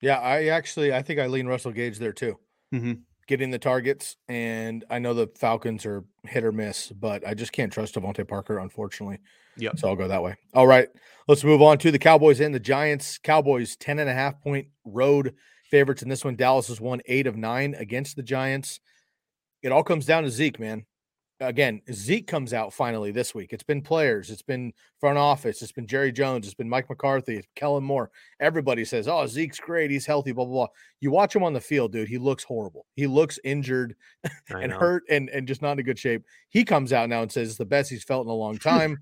[0.00, 2.38] Yeah, I actually I think I lean Russell Gage there too.
[2.72, 2.92] Mm-hmm.
[3.30, 7.52] Getting the targets, and I know the Falcons are hit or miss, but I just
[7.52, 9.20] can't trust DeVante Parker, unfortunately.
[9.56, 10.34] Yeah, so I'll go that way.
[10.52, 10.88] All right,
[11.28, 13.18] let's move on to the Cowboys and the Giants.
[13.18, 15.36] Cowboys ten and a half point road
[15.70, 16.34] favorites in this one.
[16.34, 18.80] Dallas has won eight of nine against the Giants.
[19.62, 20.86] It all comes down to Zeke, man
[21.40, 23.52] again, Zeke comes out finally this week.
[23.52, 27.36] It's been players, it's been front office, it's been Jerry Jones, it's been Mike McCarthy,
[27.36, 28.10] it's Kellen Moore.
[28.38, 29.90] Everybody says, "Oh, Zeke's great.
[29.90, 30.74] He's healthy." Blah blah blah.
[31.00, 32.08] You watch him on the field, dude.
[32.08, 32.86] He looks horrible.
[32.94, 33.96] He looks injured
[34.48, 36.24] and hurt and and just not in a good shape.
[36.50, 38.98] He comes out now and says it's the best he's felt in a long time.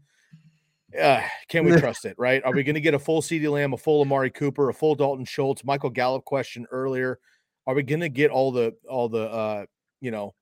[0.98, 2.14] Uh, can we trust it?
[2.18, 2.42] Right?
[2.44, 4.94] Are we going to get a full CeeDee Lamb, a full Amari Cooper, a full
[4.94, 5.62] Dalton Schultz?
[5.62, 7.18] Michael Gallup question earlier.
[7.66, 9.66] Are we going to get all the all the uh
[10.00, 10.34] you know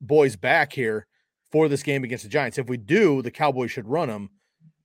[0.00, 1.06] boys back here?
[1.52, 2.58] For this game against the Giants.
[2.58, 4.30] If we do, the Cowboys should run them,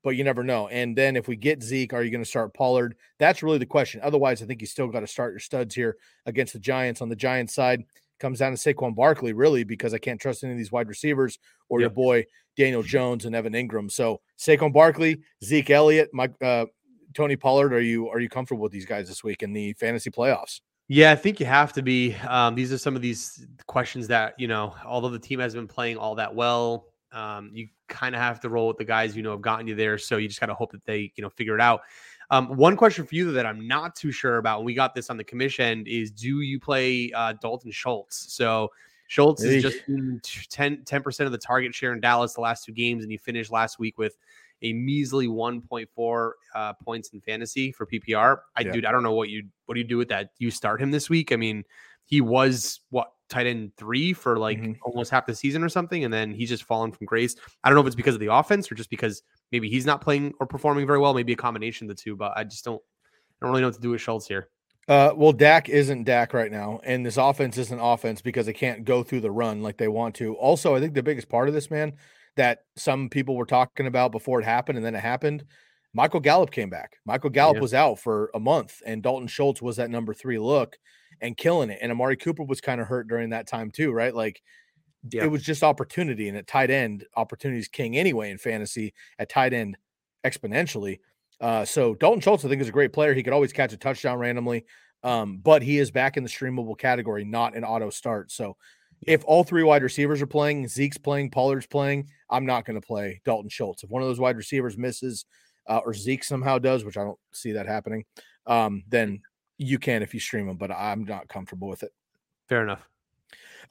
[0.03, 0.67] but you never know.
[0.67, 2.95] And then if we get Zeke, are you going to start Pollard?
[3.19, 4.01] That's really the question.
[4.03, 7.01] Otherwise, I think you still got to start your studs here against the Giants.
[7.01, 7.83] On the Giants side,
[8.19, 11.39] comes down to Saquon Barkley, really, because I can't trust any of these wide receivers
[11.69, 11.85] or yep.
[11.85, 12.25] your boy
[12.57, 13.91] Daniel Jones and Evan Engram.
[13.91, 16.65] So Saquon Barkley, Zeke Elliott, Mike, uh,
[17.13, 17.73] Tony Pollard.
[17.73, 20.61] Are you are you comfortable with these guys this week in the fantasy playoffs?
[20.89, 22.13] Yeah, I think you have to be.
[22.15, 25.67] Um, these are some of these questions that you know, although the team has been
[25.67, 29.21] playing all that well, um, you kind of have to roll with the guys you
[29.21, 29.97] know have gotten you there.
[29.97, 31.81] So you just got to hope that they you know figure it out.
[32.29, 35.09] Um, one question for you that I'm not too sure about, and we got this
[35.09, 38.33] on the commission, is do you play uh, Dalton Schultz?
[38.33, 38.71] So
[39.07, 39.79] Schultz is just
[40.49, 43.51] 10 percent of the target share in Dallas the last two games, and he finished
[43.51, 44.17] last week with
[44.61, 48.37] a measly 1.4 uh, points in fantasy for PPR.
[48.55, 48.71] I yeah.
[48.71, 50.31] dude, I don't know what you what do you do with that?
[50.39, 51.31] You start him this week?
[51.31, 51.63] I mean,
[52.05, 54.73] he was what tight end three for like mm-hmm.
[54.83, 57.35] almost half the season or something, and then he's just fallen from grace.
[57.63, 60.01] I don't know if it's because of the offense or just because maybe he's not
[60.01, 61.13] playing or performing very well.
[61.13, 62.81] Maybe a combination of the two, but I just don't
[63.41, 64.49] I don't really know what to do with Schultz here.
[64.87, 68.85] Uh, well, Dak isn't Dak right now, and this offense isn't offense because they can't
[68.85, 70.33] go through the run like they want to.
[70.35, 71.93] Also, I think the biggest part of this, man,
[72.37, 75.43] that some people were talking about before it happened and then it happened.
[75.93, 76.97] Michael Gallup came back.
[77.05, 77.61] Michael Gallup yeah.
[77.61, 80.77] was out for a month, and Dalton Schultz was that number three look
[81.21, 81.79] and killing it.
[81.81, 84.13] And Amari Cooper was kind of hurt during that time too, right?
[84.13, 84.41] Like
[85.11, 85.23] yeah.
[85.23, 88.93] it was just opportunity, and at tight end, opportunities king anyway in fantasy.
[89.17, 89.77] At tight end,
[90.25, 90.99] exponentially.
[91.39, 93.13] Uh, so Dalton Schultz, I think, is a great player.
[93.13, 94.65] He could always catch a touchdown randomly,
[95.03, 98.31] um, but he is back in the streamable category, not an auto start.
[98.31, 98.57] So
[99.05, 102.85] If all three wide receivers are playing, Zeke's playing, Pollard's playing, I'm not going to
[102.85, 103.83] play Dalton Schultz.
[103.83, 105.25] If one of those wide receivers misses,
[105.67, 108.05] uh, or Zeke somehow does, which I don't see that happening,
[108.47, 109.21] um, then
[109.57, 110.57] you can if you stream them.
[110.57, 111.91] But I'm not comfortable with it.
[112.49, 112.87] Fair enough.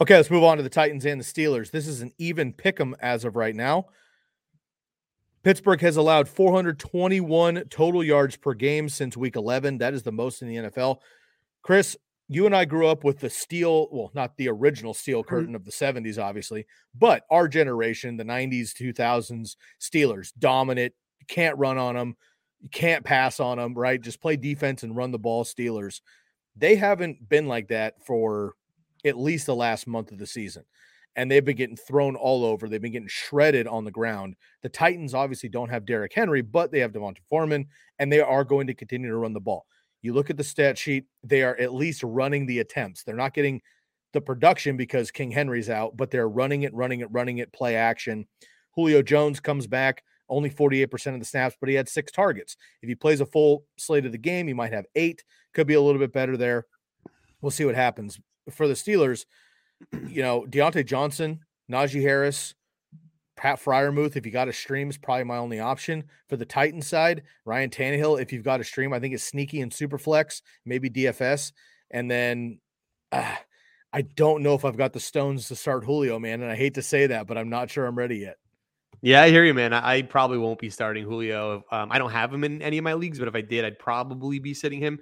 [0.00, 1.70] Okay, let's move on to the Titans and the Steelers.
[1.70, 3.88] This is an even pick 'em as of right now.
[5.42, 9.78] Pittsburgh has allowed 421 total yards per game since week 11.
[9.78, 11.00] That is the most in the NFL.
[11.62, 11.96] Chris,
[12.28, 15.28] you and I grew up with the steel, well, not the original steel Mm-hmm.
[15.34, 20.92] curtain of the 70s, obviously, but our generation, the 90s, 2000s Steelers, dominant.
[21.20, 22.16] You can't run on them.
[22.60, 24.00] You can't pass on them, right?
[24.00, 26.00] Just play defense and run the ball, Steelers.
[26.56, 28.54] They haven't been like that for
[29.04, 30.64] at least the last month of the season.
[31.14, 32.68] And they've been getting thrown all over.
[32.68, 34.36] They've been getting shredded on the ground.
[34.62, 37.66] The Titans obviously don't have Derrick Henry, but they have Devonta Foreman,
[37.98, 39.66] and they are going to continue to run the ball.
[40.02, 43.02] You look at the stat sheet, they are at least running the attempts.
[43.02, 43.61] They're not getting
[44.12, 47.76] the production because King Henry's out, but they're running it, running it, running it, play
[47.76, 48.26] action.
[48.74, 52.56] Julio Jones comes back, only 48% of the snaps, but he had six targets.
[52.82, 55.24] If he plays a full slate of the game, he might have eight.
[55.54, 56.66] Could be a little bit better there.
[57.40, 58.18] We'll see what happens.
[58.50, 59.24] For the Steelers,
[60.09, 62.54] you know, Diontae Johnson, Najee Harris,
[63.37, 66.05] Pat Freiermuth, if you got a stream, is probably my only option.
[66.29, 69.61] For the Titan side, Ryan Tannehill, if you've got a stream, I think it's sneaky
[69.61, 71.53] and super flex, maybe DFS.
[71.90, 72.59] And then
[73.12, 73.37] uh,
[73.92, 76.42] I don't know if I've got the stones to start Julio, man.
[76.42, 78.37] And I hate to say that, but I'm not sure I'm ready yet.
[79.03, 79.72] Yeah, I hear you, man.
[79.72, 81.62] I, probably won't be starting Julio.
[81.70, 83.79] Um, I don't have him in any of my leagues, but if I did, I'd
[83.79, 84.99] probably be sitting him.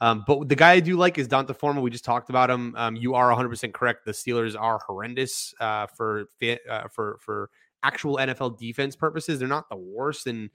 [0.00, 1.82] Um, but the guy I do like is D'Onta Foreman.
[1.82, 2.74] We just talked about him.
[2.76, 4.04] Um, you are 100 percent correct.
[4.04, 7.50] The Steelers are horrendous uh, for uh, for for
[7.86, 9.38] actual NFL defense purposes.
[9.38, 10.50] They're not the worst in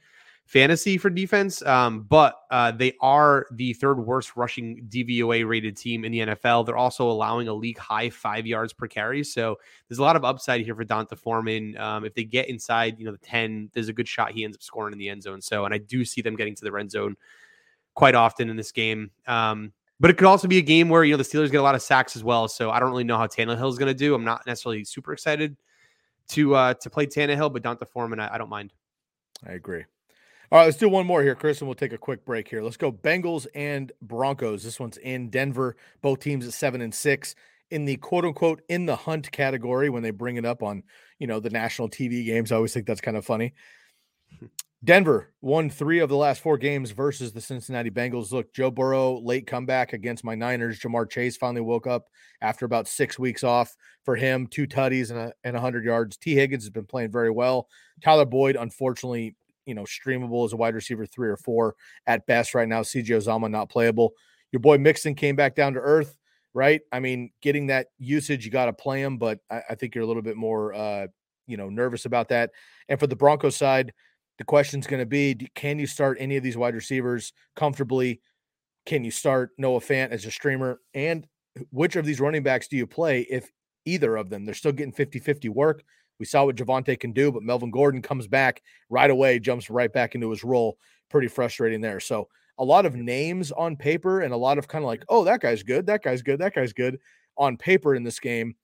[0.45, 6.03] fantasy for defense, um, but uh, they are the third worst rushing DVOA rated team
[6.03, 6.65] in the NFL.
[6.65, 9.23] They're also allowing a league high five yards per carry.
[9.23, 11.77] So there's a lot of upside here for D'Onta Foreman.
[11.77, 14.57] Um, if they get inside, you know, the 10, there's a good shot he ends
[14.57, 15.41] up scoring in the end zone.
[15.41, 17.15] So, and I do see them getting to the red zone
[17.93, 19.11] quite often in this game.
[19.27, 21.63] Um, but it could also be a game where, you know, the Steelers get a
[21.63, 22.47] lot of sacks as well.
[22.47, 24.15] So I don't really know how Tannehill is going to do.
[24.15, 25.55] I'm not necessarily super excited
[26.29, 28.73] to uh, to play Tannehill, but D'Onta Foreman, I, I don't mind.
[29.45, 29.83] I agree.
[30.51, 32.61] All right, let's do one more here, Chris, and we'll take a quick break here.
[32.61, 34.63] Let's go Bengals and Broncos.
[34.63, 35.77] This one's in Denver.
[36.01, 37.35] Both teams at seven and six
[37.69, 40.83] in the quote unquote in the hunt category when they bring it up on
[41.19, 42.51] you know the national TV games.
[42.51, 43.53] I always think that's kind of funny.
[44.83, 48.31] Denver won three of the last four games versus the Cincinnati Bengals.
[48.31, 50.79] Look, Joe Burrow late comeback against my Niners.
[50.79, 52.07] Ja'Marr Chase finally woke up
[52.41, 54.47] after about six weeks off for him.
[54.47, 56.17] Two tutties and a, and 100 yards.
[56.17, 57.67] Tee Higgins has been playing very well.
[58.03, 59.35] Tyler Boyd, unfortunately,
[59.67, 61.75] you know, streamable as a wide receiver three or four
[62.07, 62.81] at best right now.
[62.81, 64.13] CJ Uzomah not playable.
[64.51, 66.17] Your boy Mixon came back down to earth,
[66.55, 66.81] right?
[66.91, 70.03] I mean, getting that usage, you got to play him, but I, I think you're
[70.03, 71.05] a little bit more, uh,
[71.45, 72.49] you know, nervous about that.
[72.89, 73.93] And for the Broncos side,
[74.37, 78.21] the question's going to be can you start any of these wide receivers comfortably?
[78.85, 80.79] Can you start Noah Fant as a streamer?
[80.93, 81.27] And
[81.71, 83.51] which of these running backs do you play if
[83.85, 84.45] either of them?
[84.45, 85.83] They're still getting 50 50 work.
[86.19, 89.91] We saw what Javonte can do, but Melvin Gordon comes back right away, jumps right
[89.91, 90.77] back into his role.
[91.09, 91.99] Pretty frustrating there.
[91.99, 95.23] So, a lot of names on paper and a lot of kind of like, oh,
[95.23, 96.99] that guy's good, that guy's good, that guy's good
[97.37, 98.55] on paper in this game.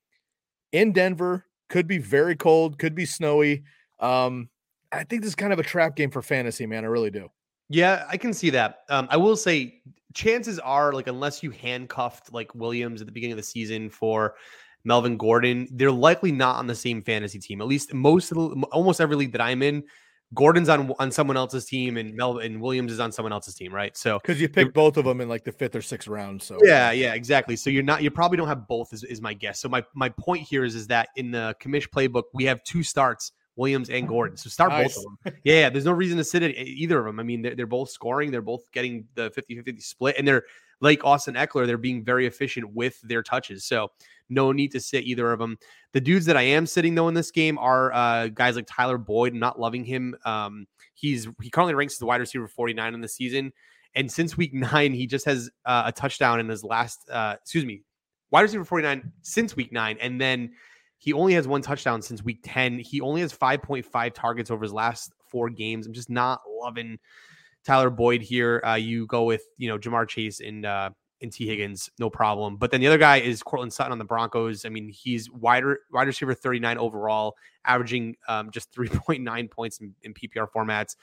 [0.72, 3.64] In Denver, could be very cold, could be snowy.
[4.00, 4.50] Um,
[4.92, 6.84] I think this is kind of a trap game for fantasy, man.
[6.84, 7.30] I really do.
[7.70, 8.80] Yeah, I can see that.
[8.90, 9.82] Um, I will say,
[10.14, 14.36] chances are, like, unless you handcuffed like Williams at the beginning of the season for
[14.86, 17.60] Melvin Gordon, they're likely not on the same fantasy team.
[17.60, 19.84] At least most of the, almost every league that I'm in,
[20.34, 23.74] Gordon's on on someone else's team, and Mel and Williams is on someone else's team,
[23.74, 23.96] right?
[23.96, 26.42] So because you pick both of them in like the fifth or sixth round.
[26.42, 27.56] So yeah, yeah, exactly.
[27.56, 29.62] So you're not, you probably don't have both, is, is my guess.
[29.62, 32.84] So my my point here is is that in the commish playbook we have two
[32.84, 33.32] starts.
[33.58, 34.38] Williams and Gordon.
[34.38, 34.96] So start Nice.
[34.96, 35.34] both of them.
[35.44, 37.20] Yeah, yeah, there's no reason to sit at either of them.
[37.20, 38.32] I mean, they're, they're both scoring.
[38.32, 40.16] They're both getting the 50 50 split.
[40.18, 40.44] And they're
[40.80, 43.66] like Austin Ekeler, they're being very efficient with their touches.
[43.66, 43.90] So
[44.30, 45.58] no need to sit either of them.
[45.94, 48.98] The dudes that I am sitting though in this game are uh, guys like Tyler
[48.98, 49.34] Boyd.
[49.34, 50.16] I'm not loving him.
[50.26, 53.52] Um, he's he currently ranks as the wide receiver 49 in the season.
[53.96, 57.66] And since week nine, he just has uh, a touchdown in his last, uh, excuse
[57.66, 57.82] me,
[58.30, 59.98] wide receiver 49 since week nine.
[60.00, 60.52] And then
[60.98, 62.80] he only has one touchdown since week 10.
[62.80, 65.86] He only has 5.5 targets over his last four games.
[65.86, 66.98] I'm just not loving
[67.64, 68.62] Tyler Boyd here.
[68.66, 70.90] Uh, you go with, you know, Ja'Marr Chase and, uh,
[71.22, 72.58] and Tee Higgins, no problem.
[72.58, 74.66] But then the other guy is Courtland Sutton on the Broncos.
[74.66, 80.14] I mean, he's wider, wide receiver 39 overall, averaging um, just 3.9 points in, in
[80.14, 80.96] PPR formats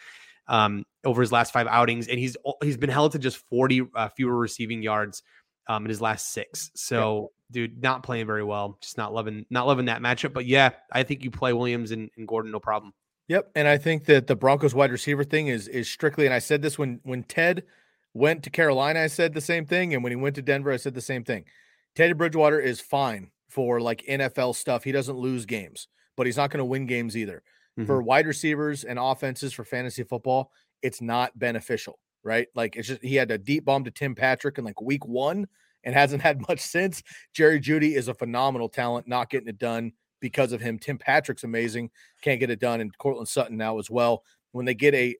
[0.46, 4.08] um, over his last five outings, and he's he's been held to just 40 uh,
[4.10, 5.22] fewer receiving yards
[5.68, 6.70] um, in his last six.
[6.74, 8.78] So dude, not playing very well.
[8.80, 10.32] Just not loving not loving that matchup.
[10.32, 12.92] But yeah, I think you play Williams and, and Gordon, no problem.
[13.28, 16.26] Yep, and I think that the Broncos wide receiver thing is is strictly.
[16.26, 17.64] And I said this when when Ted
[18.12, 20.76] went to Carolina, I said the same thing, and when he went to Denver, I
[20.76, 21.44] said the same thing.
[21.94, 24.84] Teddy Bridgewater is fine for like NFL stuff.
[24.84, 27.42] He doesn't lose games, but he's not going to win games either.
[27.78, 27.86] Mm-hmm.
[27.86, 30.52] For wide receivers and offenses for fantasy football,
[30.82, 32.48] it's not beneficial, right?
[32.54, 35.46] Like it's just he had a deep bomb to Tim Patrick in like week one
[35.84, 37.02] and hasn't had much since.
[37.32, 40.78] Jerry Jeudy is a phenomenal talent, not getting it done because of him.
[40.78, 41.90] Tim Patrick's amazing,
[42.22, 44.22] can't get it done, and Courtland Sutton now as well.
[44.52, 45.16] When they get a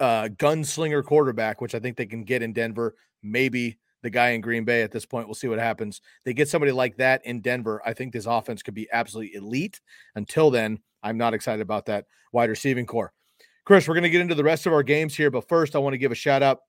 [0.00, 4.40] uh, gunslinger quarterback, which I think they can get in Denver, maybe the guy in
[4.40, 5.28] Green Bay at this point.
[5.28, 6.00] We'll see what happens.
[6.24, 7.82] They get somebody like that in Denver.
[7.84, 9.80] I think this offense could be absolutely elite.
[10.14, 13.12] Until then, I'm not excited about that wide receiving core.
[13.64, 15.78] Chris, we're going to get into the rest of our games here, but first, I
[15.78, 16.60] want to give a shout out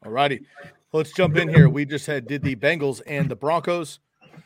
[0.07, 0.47] All righty.
[0.93, 1.69] Let's jump in here.
[1.69, 3.99] We just had did the Bengals and the Broncos.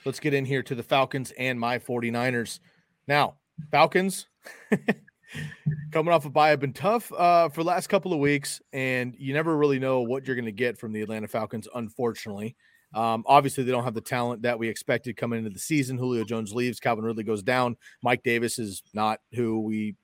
[0.07, 2.61] Let's get in here to the Falcons and my 49ers.
[3.07, 3.35] Now,
[3.71, 4.27] Falcons
[5.93, 9.15] coming off a bye have been tough uh, for the last couple of weeks, and
[9.19, 12.57] you never really know what you're going to get from the Atlanta Falcons, unfortunately.
[12.95, 15.99] Um, obviously, they don't have the talent that we expected coming into the season.
[15.99, 17.77] Julio Jones leaves, Calvin Ridley goes down.
[18.03, 19.95] Mike Davis is not who we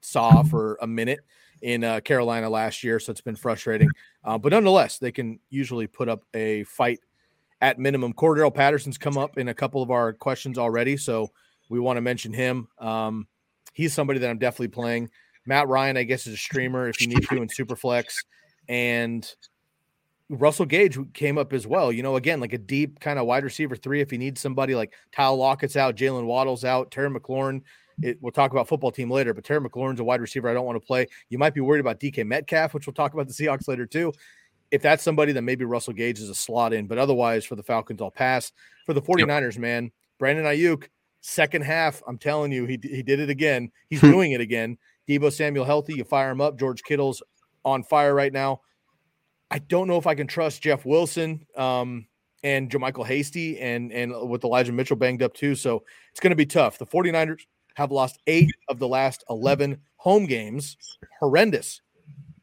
[0.00, 1.20] saw for a minute
[1.62, 3.90] in uh, Carolina last year, so it's been frustrating.
[4.24, 7.00] Uh, but nonetheless, they can usually put up a fight
[7.60, 8.12] at minimum.
[8.12, 11.30] Cordarrelle Patterson's come up in a couple of our questions already, so
[11.68, 12.68] we want to mention him.
[12.78, 13.26] Um,
[13.74, 15.10] he's somebody that I'm definitely playing.
[15.46, 18.14] Matt Ryan, I guess, is a streamer if you need to in Superflex,
[18.68, 19.28] and
[20.28, 21.90] Russell Gage came up as well.
[21.90, 24.00] You know, again, like a deep kind of wide receiver three.
[24.00, 27.62] If you need somebody like Tyler Lockett's out, Jaylen Waddle's out, Terry McLaurin
[28.02, 30.66] it, we'll talk about football team later, but Terry McLaurin's a wide receiver I don't
[30.66, 31.06] want to play.
[31.28, 34.12] You might be worried about DK Metcalf, which we'll talk about the Seahawks later too.
[34.70, 36.86] If that's somebody, then maybe Russell Gage is a slot in.
[36.86, 38.52] But otherwise, for the Falcons, I'll pass.
[38.84, 39.60] For the 49ers, yep.
[39.60, 40.88] man, Brandon Aiyuk,
[41.20, 43.70] second half, I'm telling you, he, he did it again.
[43.88, 44.10] He's hmm.
[44.10, 44.76] doing it again.
[45.08, 46.58] Deebo Samuel healthy, you fire him up.
[46.58, 47.22] George Kittle's
[47.64, 48.60] on fire right now.
[49.50, 52.06] I don't know if I can trust Jeff Wilson um,
[52.42, 55.54] and JaMycal Hasty and and with Elijah Mitchell banged up too.
[55.54, 56.78] So it's going to be tough.
[56.78, 57.40] The 49ers
[57.78, 60.76] have lost eight of the last 11 home games.
[61.20, 61.80] Horrendous.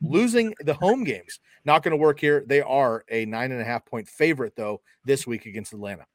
[0.01, 1.41] Losing the home games.
[1.65, 2.45] Not going to work here.
[2.47, 6.05] They are a nine and a half point favorite, though, this week against Atlanta.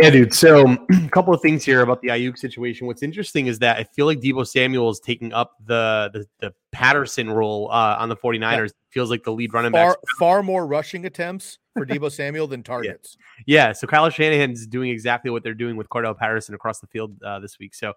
[0.00, 0.34] Yeah, dude.
[0.34, 2.86] So, a couple of things here about the Aiyuk situation.
[2.86, 6.54] What's interesting is that I feel like Deebo Samuel is taking up the the, the
[6.72, 8.40] Patterson role uh, on the 49ers.
[8.40, 8.66] Yeah.
[8.90, 9.96] Feels like the lead running back.
[10.18, 13.16] Far, more rushing attempts for Deebo Samuel than targets.
[13.46, 13.68] Yeah.
[13.68, 13.72] yeah.
[13.72, 17.38] So Kyle Shanahan's doing exactly what they're doing with Cordell Patterson across the field uh,
[17.38, 17.74] this week.
[17.74, 17.94] So,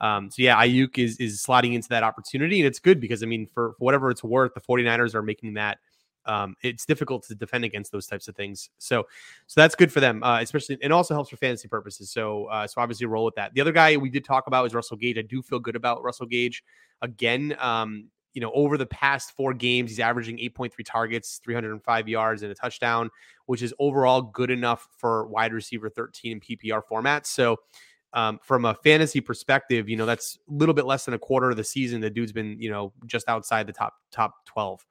[0.00, 3.26] um, so yeah, Aiyuk is is sliding into that opportunity, and it's good because I
[3.26, 5.78] mean, for, for whatever it's worth, the 49ers are making that
[6.26, 8.70] um, it's difficult to defend against those types of things.
[8.78, 9.06] So,
[9.46, 12.10] so that's good for them, uh, especially, and also helps for fantasy purposes.
[12.10, 13.54] So, uh, so obviously roll with that.
[13.54, 15.18] The other guy we did talk about is Russell Gage.
[15.18, 16.62] I do feel good about Russell Gage.
[17.02, 22.42] Again, um, you know, over the past four games, he's averaging 8.3 targets, 305 yards,
[22.42, 23.10] and a touchdown,
[23.46, 27.28] which is overall good enough for wide receiver 13 in PPR formats.
[27.28, 27.56] So,
[28.12, 31.50] um, from a fantasy perspective, you know, that's a little bit less than a quarter
[31.50, 32.00] of the season.
[32.00, 34.84] The dude's been, you know, just outside the top top 12.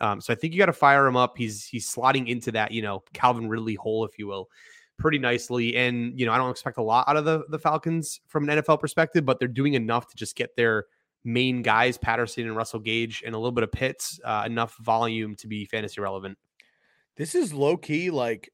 [0.00, 1.36] Um, so I think you got to fire him up.
[1.36, 4.48] He's he's slotting into that, you know, Calvin Ridley hole, if you will,
[4.98, 5.76] pretty nicely.
[5.76, 8.58] And you know, I don't expect a lot out of the the Falcons from an
[8.58, 10.86] NFL perspective, but they're doing enough to just get their
[11.24, 15.34] main guys, Patterson and Russell Gage, and a little bit of Pitts, uh, enough volume
[15.36, 16.38] to be fantasy relevant.
[17.16, 18.52] This is low key like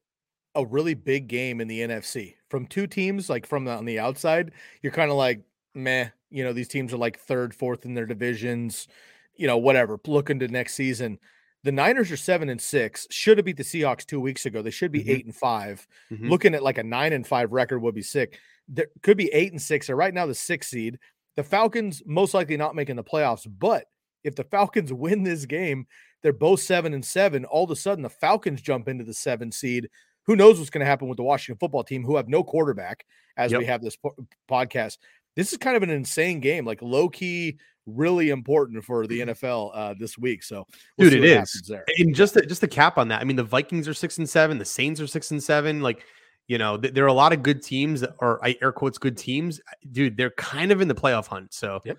[0.55, 3.29] a really big game in the NFC from two teams.
[3.29, 5.41] Like from the, on the outside, you're kind of like
[5.75, 6.09] meh.
[6.29, 8.87] You know, these teams are like third, fourth in their divisions.
[9.35, 9.99] You know, whatever.
[10.05, 11.19] Looking to next season.
[11.63, 13.07] The Niners are seven and six.
[13.09, 14.61] Should have beat the Seahawks two weeks ago.
[14.61, 15.09] They should be Mhm.
[15.09, 16.29] eight and 5 Mhm.
[16.29, 18.37] Looking at like a nine and five record would be sick.
[18.67, 19.89] There could be eight and six.
[19.89, 20.99] Or right now, the sixth seed.
[21.35, 23.47] The Falcons most likely not making the playoffs.
[23.49, 23.85] But
[24.23, 25.87] if the Falcons win this game,
[26.21, 27.45] they're both seven and seven.
[27.45, 29.89] All of a sudden, the Falcons jump into the seven seed.
[30.25, 33.05] Who knows what's going to happen with the Washington football team, who have no quarterback
[33.35, 34.15] as we have this po-
[34.49, 34.97] podcast.
[35.35, 39.71] This is kind of an insane game, like low key, really important for the NFL
[39.73, 40.43] uh, this week.
[40.43, 40.65] So,
[40.97, 41.63] we'll Dude, it is.
[41.67, 41.85] there.
[41.97, 44.29] And just to, just to cap on that, I mean, the Vikings are six and
[44.29, 45.81] seven, the Saints are six and seven.
[45.81, 46.03] Like,
[46.47, 48.97] you know, th- there are a lot of good teams, that are I air quotes
[48.97, 49.59] good teams.
[49.91, 51.53] Dude, they're kind of in the playoff hunt.
[51.53, 51.97] So, Yep.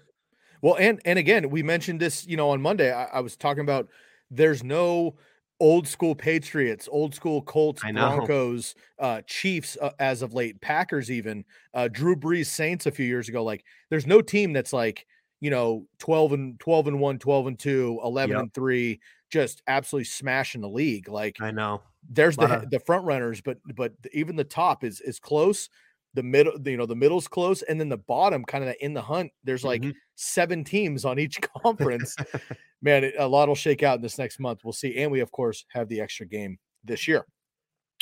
[0.63, 2.91] Well, and and again, we mentioned this, you know, on Monday.
[2.91, 3.89] I, I was talking about
[4.31, 5.17] there's no
[5.61, 7.83] old school Patriots, old school Colts.
[7.83, 13.07] Broncos, uh, Chiefs uh, as of late, Packers even, uh, Drew Brees Saints a few
[13.07, 13.45] years ago.
[13.45, 15.07] Like, there's no team that's like,
[15.45, 18.43] you know, 12 and 12 and 1, 12 and 2, 11 Yep.
[18.43, 21.09] and 3, just absolutely smashing the league.
[21.09, 21.83] Like, I know.
[22.09, 25.69] there's the of- the front runners, but but even the top is is close.
[26.15, 29.03] The middle, you know, the middle's close, and then the bottom, kind of in the
[29.03, 29.33] hunt.
[29.43, 29.95] There's like Mhm.
[30.15, 32.15] seven teams on each conference.
[32.83, 34.61] Man, it- a lot will shake out in this next month.
[34.65, 37.27] We'll see, and we of course have the extra game this year.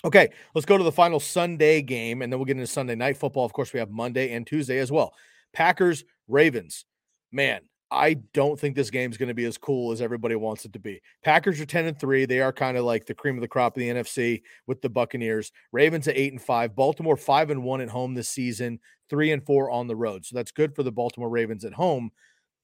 [0.04, 3.16] Okay, let's go to the final Sunday game, and then we'll get into Sunday night
[3.16, 3.44] football.
[3.44, 5.14] Of course, we have Monday and Tuesday as well.
[5.52, 6.84] Packers Ravens.
[7.32, 7.60] Man,
[7.90, 10.78] I don't think this game's going to be as cool as everybody wants it to
[10.78, 11.02] be.
[11.22, 12.24] Packers are 10 and 3.
[12.24, 14.88] They are kind of like the cream of the crop of the NFC with the
[14.88, 15.52] Buccaneers.
[15.72, 16.74] Ravens at 8 and 5.
[16.74, 18.80] Baltimore 5 and 1 at home this season,
[19.10, 20.24] 3 and 4 on the road.
[20.24, 22.10] So that's good for the Baltimore Ravens at home.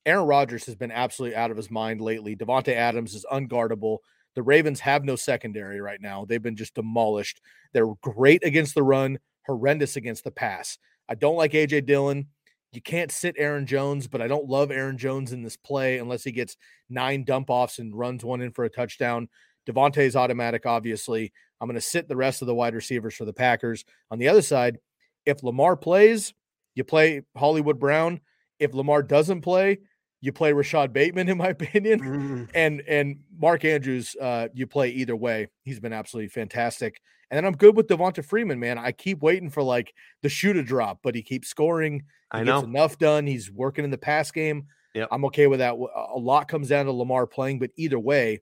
[0.07, 2.35] Aaron Rodgers has been absolutely out of his mind lately.
[2.35, 3.99] Davante Adams is unguardable.
[4.35, 6.25] The Ravens have no secondary right now.
[6.25, 7.43] They've been just demolished.
[7.75, 10.79] They're great against the run, horrendous against the pass.
[11.09, 12.29] I don't like AJ Dillon.
[12.73, 16.23] You can't sit Aaron Jones, but I don't love Aaron Jones in this play unless
[16.25, 16.57] he gets
[16.91, 19.29] nine dump offs and runs one in for a touchdown.
[19.67, 21.33] Davante's automatic, obviously.
[21.61, 23.85] I'm going to sit the rest of the wide receivers for the Packers.
[24.11, 24.79] On the other side,
[25.27, 26.35] if Lamar plays,
[26.75, 28.21] you play Hollywood Brown.
[28.59, 29.79] If Lamar doesn't play,
[30.21, 32.01] you play Rashod Bateman, in my opinion.
[32.01, 35.49] Mm, And and Mark Andrews, uh, you play either way.
[35.65, 37.01] He's been absolutely fantastic.
[37.31, 38.79] And then I'm good with Devonta Freeman, man.
[38.79, 42.01] I keep waiting for like the shoe to drop, but he keeps scoring.
[42.33, 42.69] He I gets know.
[42.69, 43.27] enough done.
[43.27, 44.67] He's working in the pass game.
[44.95, 45.09] Yep.
[45.13, 45.75] I'm okay with that.
[45.75, 48.41] A lot comes down to Lamar playing, but either way,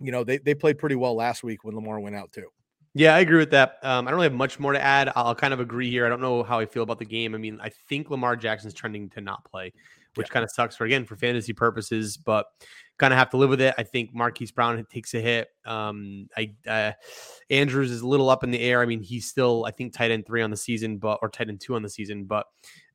[0.00, 2.48] you know, they, they played pretty well last week when Lamar went out too.
[2.94, 3.78] Yeah, I agree with that.
[3.82, 5.10] Um, I don't really have much more to add.
[5.16, 6.04] I'll kind of agree here.
[6.04, 7.34] I don't know how I feel about the game.
[7.34, 9.72] I mean, I think Lamar Jackson's trending to not play,
[10.16, 12.46] which kind of sucks for again for fantasy purposes, but
[12.98, 13.74] kind of have to live with it.
[13.78, 15.48] I think Marquise Brown takes a hit.
[15.64, 16.92] Um, I uh,
[17.50, 18.80] Andrews is a little up in the air.
[18.82, 21.48] I mean, he's still I think tight end three on the season, but or tight
[21.48, 22.46] end two on the season, but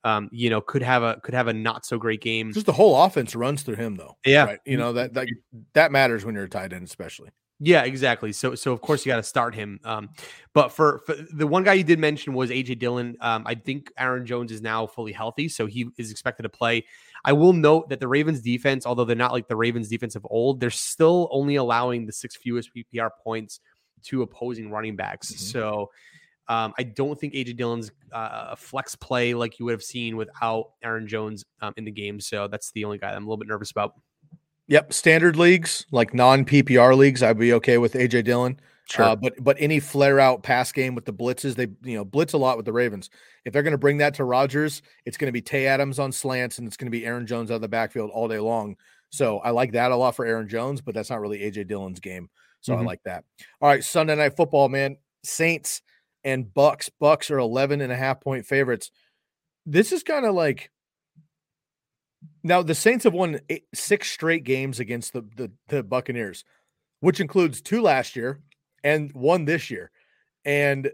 [0.03, 2.53] um, you know, could have a could have a not so great game.
[2.53, 4.17] Just the whole offense runs through him though.
[4.25, 4.45] Yeah.
[4.45, 4.59] Right.
[4.65, 5.27] You know, that that
[5.73, 7.29] that matters when you're a tight end, especially.
[7.59, 8.33] Yeah, exactly.
[8.33, 9.79] So, so of course you got to start him.
[9.83, 10.09] Um,
[10.53, 13.17] but for, for the one guy you did mention was AJ Dillon.
[13.19, 16.85] Um, I think Aaron Jones is now fully healthy, so he is expected to play.
[17.25, 20.25] I will note that the Ravens defense, although they're not like the Ravens defense of
[20.29, 23.59] old, they're still only allowing the six fewest PPR points
[24.03, 25.31] to opposing running backs.
[25.31, 25.39] Mhm.
[25.39, 25.91] So.
[26.49, 30.15] Um, I don't think AJ Dillon's uh, a flex play like you would have seen
[30.15, 32.21] without Aaron Jones um, in the game.
[32.21, 33.95] So that's the only guy I'm a little bit nervous about.
[34.67, 34.93] Yep.
[34.93, 38.59] Standard leagues, like non PPR leagues, I'd be okay with AJ Dillon.
[38.97, 42.33] Uh, but but any flare out pass game with the blitzes, they you know blitz
[42.33, 43.09] a lot with the Ravens.
[43.45, 46.11] If they're going to bring that to Rodgers, it's going to be Tay Adams on
[46.11, 48.75] slants and it's going to be Aaron Jones out of the backfield all day long.
[49.09, 51.99] So I like that a lot for Aaron Jones, but that's not really AJ Dillon's
[51.99, 52.29] game.
[52.61, 52.85] So I Mhm.
[52.85, 53.23] like that.
[53.61, 54.97] All right, Sunday night football, man.
[55.23, 55.81] Saints
[56.23, 56.89] and Bucks.
[56.89, 58.91] Bucks are 11 and a half point favorites.
[59.65, 60.71] This is kind of like
[62.43, 66.43] now the Saints have won eight, six straight games against the, the the Buccaneers,
[66.99, 68.41] which includes two last year
[68.87, 69.91] and one this year.
[70.45, 70.89] And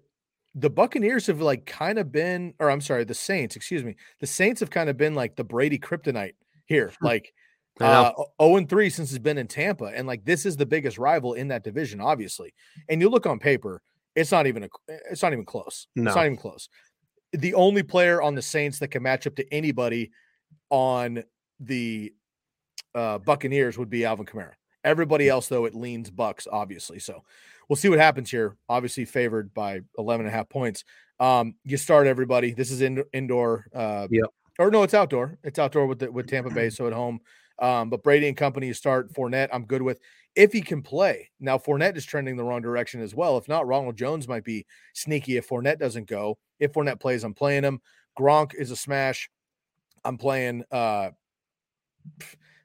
[0.55, 4.27] the Buccaneers have like kind of been, or I'm sorry, the Saints, excuse me, the
[4.27, 6.33] Saints have kind of been like the Brady kryptonite
[6.65, 6.91] here.
[7.01, 7.33] Like
[7.79, 9.85] uh 0 and 3 since it's been in Tampa.
[9.85, 12.53] And like this is the biggest rival in that division, obviously.
[12.89, 13.81] And you look on paper,
[14.15, 14.69] it's not even a
[15.11, 15.87] it's not even close.
[15.95, 16.09] No.
[16.09, 16.69] It's not even close.
[17.31, 20.11] The only player on the Saints that can match up to anybody
[20.71, 21.23] on
[21.59, 22.11] the
[22.95, 24.53] uh Buccaneers would be Alvin Kamara.
[24.83, 26.99] Everybody else, though, it leans Bucks, obviously.
[26.99, 27.23] So
[27.69, 28.57] we'll see what happens here.
[28.69, 30.83] Obviously favored by 11 and a half points.
[31.19, 32.51] Um, you start everybody.
[32.53, 33.65] This is in, indoor.
[33.73, 34.25] Uh, Yep.
[34.59, 35.39] Or no, it's outdoor.
[35.43, 36.69] It's outdoor with the, with Tampa Bay.
[36.69, 37.19] So at home.
[37.59, 39.49] Um, but Brady and company, you start Fournette.
[39.51, 39.99] I'm good with.
[40.35, 41.29] if he can play.
[41.39, 43.37] Now, Fournette is trending the wrong direction as well.
[43.37, 46.37] If not, Ronald Jones might be sneaky if Fournette doesn't go.
[46.59, 47.79] If Fournette plays, I'm playing him.
[48.19, 49.29] Gronk is a smash.
[50.05, 51.11] I'm playing uh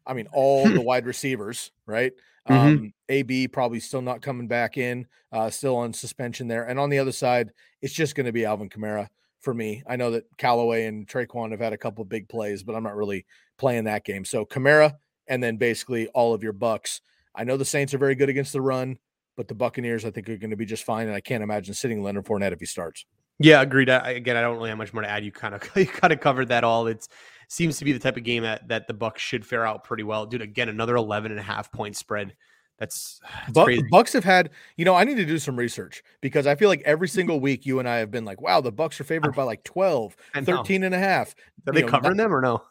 [0.09, 2.13] I mean all the wide receivers, right?
[2.49, 2.55] Mhm.
[2.57, 6.65] Um AB probably still not coming back in, uh still on suspension there.
[6.65, 7.53] And on the other side,
[7.83, 9.09] it's just going to be Alvin Kamara
[9.41, 9.83] for me.
[9.87, 12.83] I know that Callaway and Tre'Quan have had a couple of big plays, but I'm
[12.83, 13.25] not really
[13.57, 14.25] playing that game.
[14.25, 14.97] So Kamara
[15.29, 17.01] and then basically all of your bucks.
[17.35, 18.99] I know the Saints are very good against the run,
[19.37, 21.07] but the Buccaneers I think are going to be just fine.
[21.07, 23.05] And I can't imagine sitting Leonard Fournette if he starts.
[23.39, 23.89] Yeah, agreed.
[23.89, 25.25] I, again, I don't really have much more to add.
[25.25, 26.87] You kind of you kind of covered that all.
[26.89, 27.07] It
[27.49, 30.03] seems to be the type of game that, that the Bucks should fare out pretty
[30.05, 30.27] well.
[30.27, 32.37] Dude, again, another 11 and a half point spread.
[32.79, 33.21] That's,
[33.53, 33.83] that's.
[33.91, 36.83] Bucks have had, you know, I need to do some research because I feel like
[36.85, 39.43] every single week you and I have been like, wow, the Bucks are favored by
[39.43, 41.35] like 12, I 13 and a half.
[41.67, 42.63] Are you they know, covering them or no?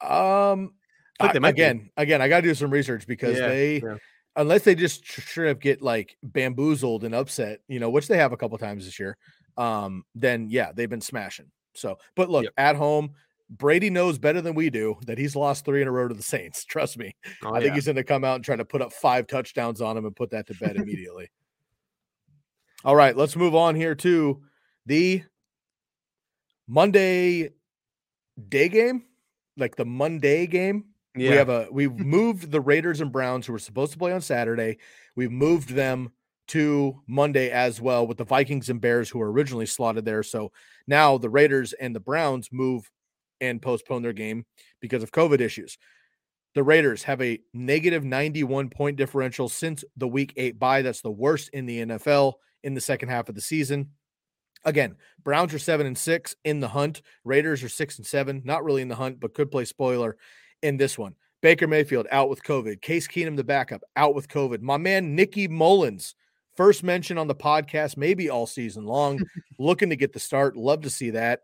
[0.00, 0.72] Um,
[1.20, 1.62] I think they I- might be.
[1.62, 3.96] again, again, I got to do some research because Yeah, they, yeah.
[4.34, 8.16] unless they just tr- straight up get like bamboozled and upset, you know, which they
[8.18, 9.16] have a couple times this year,
[9.56, 11.46] um, then yeah, they've been smashing.
[11.74, 12.52] So, but look, Yep.
[12.58, 13.12] at home,
[13.48, 16.22] Brady knows better than we do that he's lost three in a row to the
[16.22, 16.64] Saints.
[16.64, 17.14] Trust me.
[17.44, 17.74] Oh, I think yeah.
[17.74, 20.16] he's going to come out and try to put up five touchdowns on him and
[20.16, 21.30] put that to bed immediately.
[22.84, 24.42] All right, let's move on here to
[24.84, 25.22] the
[26.68, 27.50] Monday
[28.48, 29.04] day game,
[29.56, 30.86] like the Monday game.
[31.14, 31.30] yeah.
[31.30, 34.20] We have a we've moved the Raiders and Browns who were supposed to play on
[34.20, 34.78] Saturday.
[35.14, 36.12] We've moved them
[36.48, 40.22] to Monday as well with the Vikings and Bears who were originally slotted there.
[40.22, 40.52] So
[40.86, 42.88] now the Raiders and the Browns move
[43.40, 44.44] and postpone their game
[44.80, 45.78] because of COVID issues.
[46.54, 50.82] The Raiders have a negative 91 point differential since the week eight bye.
[50.82, 53.90] That's the worst in the NFL in the second half of the season.
[54.64, 57.02] Again, Browns are seven and six in the hunt.
[57.24, 60.16] Raiders are six and seven, not really in the hunt, but could play spoiler
[60.62, 61.14] in this one.
[61.42, 62.80] Baker Mayfield out with COVID.
[62.80, 64.62] Case Keenum, the backup, out with COVID.
[64.62, 66.14] My man, Nicky Mullens,
[66.56, 69.20] first mention on the podcast, maybe all season long,
[69.58, 70.56] looking to get the start.
[70.56, 71.42] Love to see that.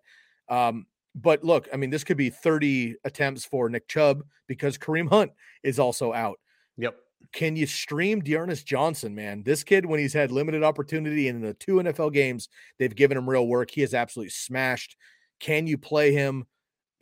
[0.49, 5.09] Um, but look, I mean, this could be 30 attempts for Nick Chubb because Kareem
[5.09, 5.33] Hunt
[5.63, 6.39] is also out.
[6.79, 6.97] Yep.
[7.33, 9.43] Can you stream D'Ernest Johnson, man?
[9.45, 12.49] This kid, when he's had limited opportunity in the two NFL games,
[12.79, 13.71] they've given him real work.
[13.71, 14.97] He has absolutely smashed.
[15.39, 16.45] Can you play him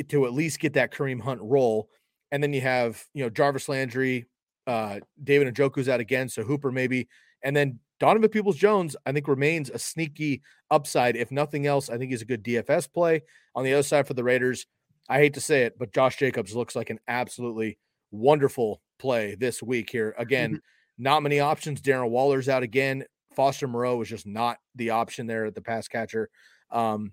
[0.08, 1.88] to at least get that Kareem Hunt role?
[2.32, 4.26] And then you have, you know, Jarvis Landry,
[4.66, 7.08] uh, David Njoku's out again, so Hooper maybe,
[7.42, 11.16] and then Donovan Peoples Jones, I think remains a sneaky upside.
[11.16, 13.22] If nothing else, I think he's a good DFS play.
[13.55, 14.66] On the other side for the Raiders,
[15.09, 17.78] I hate to say it, but Josh Jacobs looks like an absolutely
[18.11, 20.14] wonderful play this week here.
[20.18, 20.61] Again,
[20.98, 21.82] not many options.
[21.82, 23.05] Darren Waller's out again.
[23.36, 26.30] Foster Moreau was just not the option there at the pass catcher.
[26.70, 27.12] Um,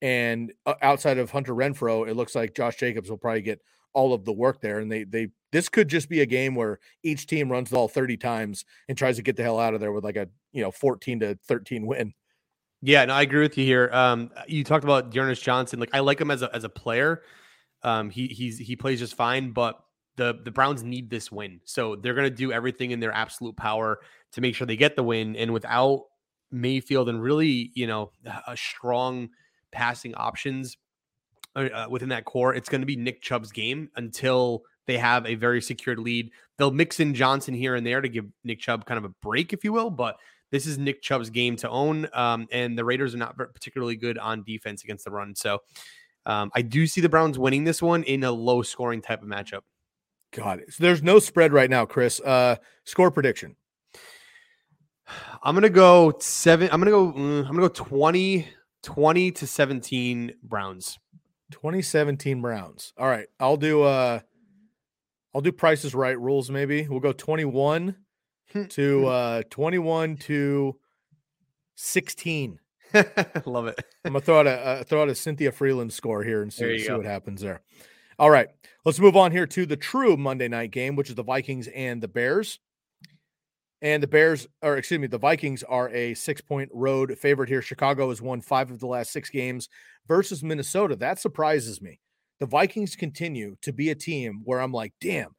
[0.00, 3.60] and uh, outside of Hunter Renfrow, it looks like Josh Jacobs will probably get
[3.94, 4.78] all of the work there.
[4.78, 7.88] And they they this could just be a game where each team runs the ball
[7.88, 10.62] 30 times and tries to get the hell out of there with like a you
[10.62, 12.14] know 14 to 13 win.
[12.82, 13.88] Yeah, no, I agree with you here.
[13.92, 15.78] Um, you talked about D'Ernest Johnson.
[15.78, 17.22] Like, I like him as a as a player.
[17.84, 19.80] Um, he he's he plays just fine, but
[20.16, 24.00] the the Browns need this win, so they're gonna do everything in their absolute power
[24.32, 25.36] to make sure they get the win.
[25.36, 26.06] And without
[26.50, 28.10] Mayfield and really, you know,
[28.46, 29.30] a strong
[29.70, 30.76] passing options
[31.54, 35.26] uh, uh, within that core, it's going to be Nick Chubb's game until they have
[35.26, 36.30] a very secured lead.
[36.58, 39.52] They'll mix in Johnson here and there to give Nick Chubb kind of a break,
[39.52, 40.16] if you will, but
[40.50, 42.08] this is Nick Chubb's game to own.
[42.12, 45.34] Um, and the Raiders are not particularly good on defense against the run.
[45.34, 45.60] So
[46.26, 49.28] um, I do see the Browns winning this one in a low scoring type of
[49.28, 49.62] matchup.
[50.32, 52.20] God, so there's no spread right now, Chris.
[52.20, 53.56] Uh, score prediction.
[55.42, 56.68] I'm gonna go seven.
[56.72, 57.12] I'm gonna go.
[57.12, 58.46] mm, I'm gonna go 20,
[58.82, 60.98] 20 to 17 Browns.
[61.52, 62.92] 2017 Browns.
[62.98, 64.20] All right, I'll do uh
[65.34, 66.86] I'll do prices right rules maybe.
[66.88, 67.96] We'll go 21
[68.70, 70.76] to uh 21 to
[71.76, 72.58] 16.
[73.46, 73.84] Love it.
[74.04, 76.78] I'm gonna throw out a uh, throw out a Cynthia Freeland score here and see,
[76.78, 76.98] see go.
[76.98, 77.62] what happens there.
[78.18, 78.48] All right,
[78.84, 82.02] let's move on here to the true Monday night game, which is the Vikings and
[82.02, 82.58] the Bears.
[83.82, 87.60] And the Bears, or excuse me, the Vikings are a six point road favorite here.
[87.62, 89.68] Chicago has won five of the last six games
[90.08, 90.96] versus Minnesota.
[90.96, 92.00] That surprises me.
[92.38, 95.34] The Vikings continue to be a team where I'm like, damn,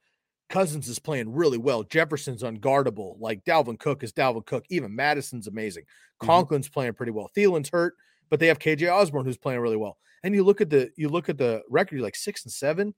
[0.49, 1.83] Cousins is playing really well.
[1.83, 3.15] Jefferson's unguardable.
[3.19, 4.65] Like Dalvin Cook is Dalvin Cook.
[4.69, 5.85] Even Mattison's amazing.
[6.21, 6.27] Mhm.
[6.27, 7.29] Conklin's playing pretty well.
[7.35, 7.95] Thielen's hurt,
[8.29, 9.97] but they have KJ Osborn who's playing really well.
[10.23, 12.93] And you look at the you look at the record, you're like six and seven.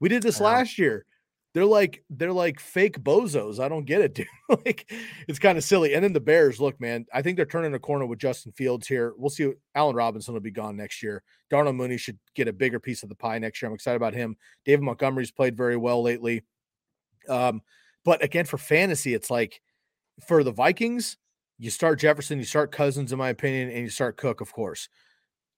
[0.00, 1.06] We did this last year.
[1.56, 3.58] They're like they're like fake bozos.
[3.60, 4.26] I don't get it, dude.
[4.66, 4.92] like
[5.26, 5.94] it's kind of silly.
[5.94, 8.86] And then the Bears, look, man, I think they're turning a corner with Justin Fields
[8.86, 9.14] here.
[9.16, 9.52] We'll see.
[9.74, 11.22] Allen Robinson will be gone next year.
[11.48, 13.70] Darnell Mooney should get a bigger piece of the pie next year.
[13.70, 14.36] I'm excited about him.
[14.66, 16.44] David Montgomery's played very well lately.
[17.26, 17.62] Um,
[18.04, 19.62] But again, for fantasy, it's like
[20.28, 21.16] for the Vikings,
[21.58, 24.90] you start Jefferson, you start Cousins, in my opinion, and you start Cook, of course.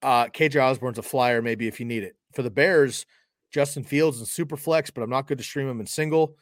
[0.01, 2.15] Uh, KJ Osborn's a flyer, maybe if you need it.
[2.35, 3.05] For the Bears,
[3.51, 6.37] Justin Fields and super flex, but I'm not good to stream him in single.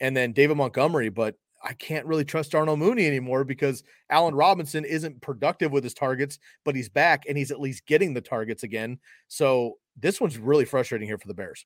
[0.00, 4.84] And then David Montgomery, but I can't really trust Darnell Mooney anymore because Allen Robinson
[4.84, 8.64] isn't productive with his targets, but he's back and he's at least getting the targets
[8.64, 8.98] again.
[9.28, 11.64] So this one's really frustrating here for the Bears.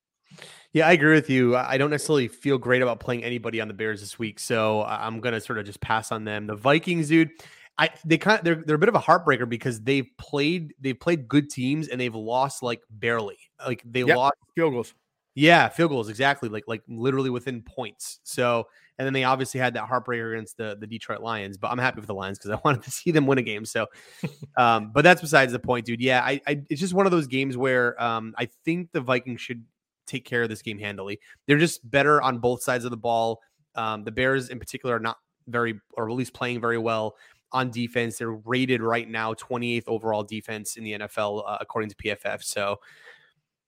[0.73, 1.57] Yeah, I agree with you.
[1.57, 5.21] I don't necessarily feel great about playing anybody on the Bears this week, so I'm
[5.21, 6.47] gonna sort of just pass on them.
[6.47, 7.31] The Vikings, dude,
[7.79, 10.99] I they kind of they're they're a bit of a heartbreaker because they've played they've
[10.99, 13.39] played good teams and they've lost like barely.
[13.65, 14.17] Like they Yep.
[14.17, 14.95] lost Field goals.
[15.39, 18.21] Yeah, field goals exactly, like like literally within points.
[18.23, 18.67] So,
[18.99, 22.01] and then they obviously had that heartbreaker against the the Detroit Lions, but I'm happy
[22.01, 23.67] with the Lions because I wanted to see them win a game.
[23.67, 23.87] So,
[24.57, 26.01] um, but that's besides the point, dude.
[26.01, 29.43] Yeah, I, I it's just one of those games where um, I think the Vikings
[29.43, 29.63] should
[30.07, 31.21] take care of this game handily.
[31.47, 33.41] They're just better on both sides of the ball.
[33.75, 35.19] Um, the Bears in particular are not
[35.49, 37.17] very, or at least playing very well
[37.53, 38.19] on defense.
[38.19, 42.43] They're rated right now 28th overall defense in the NFL uh, according to PFF.
[42.43, 42.81] So,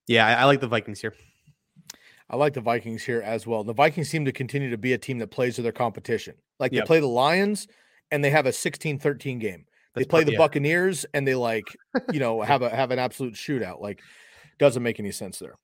[0.07, 1.14] yeah, I, I like the Vikings here.
[2.31, 3.64] I like the Vikings here as well.
[3.64, 6.35] The Vikings seem to continue to be a team that plays to their competition.
[6.59, 7.68] Like they play the Lions
[8.11, 9.64] and they have a 16-13 game.
[9.95, 10.39] They play the yeah.
[10.39, 11.64] Buccaneers and they like,
[12.12, 13.81] you know, have a have an absolute shootout.
[13.81, 14.01] Like
[14.59, 15.57] doesn't make any sense there.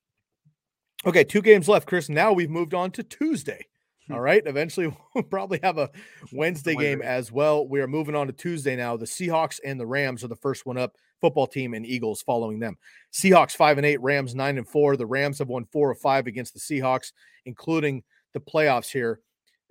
[1.05, 2.09] Okay, two games left, Chris.
[2.09, 3.67] Now we've moved on to Tuesday.
[4.11, 4.43] All right.
[4.45, 5.89] Eventually we'll probably have a
[6.31, 7.67] Wednesday game as well.
[7.67, 8.97] We are moving on to Tuesday now.
[8.97, 10.95] The Seahawks and the Rams are the first one up.
[11.21, 12.77] Football team and Eagles following them.
[13.11, 14.95] Seahawks five and eight, Rams nine and four.
[14.95, 17.13] The Rams have won four of five against the Seahawks,
[17.45, 18.03] including
[18.33, 19.21] the playoffs here.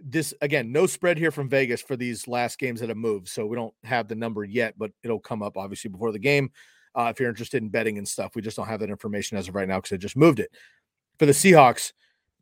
[0.01, 3.29] This again, no spread here from Vegas for these last games that have moved.
[3.29, 6.51] So we don't have the number yet, but it'll come up obviously before the game.
[6.97, 9.49] Uh, if you're interested in betting and stuff, we just don't have that information as
[9.49, 10.51] of right now because I just moved it.
[11.19, 11.93] For the Seahawks,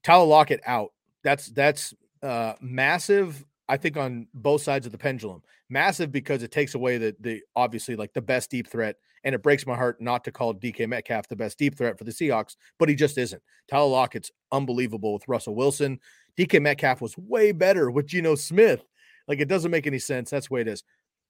[0.03, 0.93] Tyler Lockett out.
[1.25, 5.43] That's that's uh massive, I think, on both sides of the pendulum.
[5.69, 9.43] Massive because it takes away the the obviously like the best deep threat, and it
[9.43, 12.57] breaks my heart not to call DK Metcalf the best deep threat for the Seahawks,
[12.79, 13.43] but he just isn't.
[13.69, 15.99] Tyler Lockett's unbelievable with Russell Wilson.
[16.39, 18.83] DK Metcalf was way better with Geno Smith.
[19.29, 20.31] Like it doesn't make any sense.
[20.31, 20.83] That's the way it is.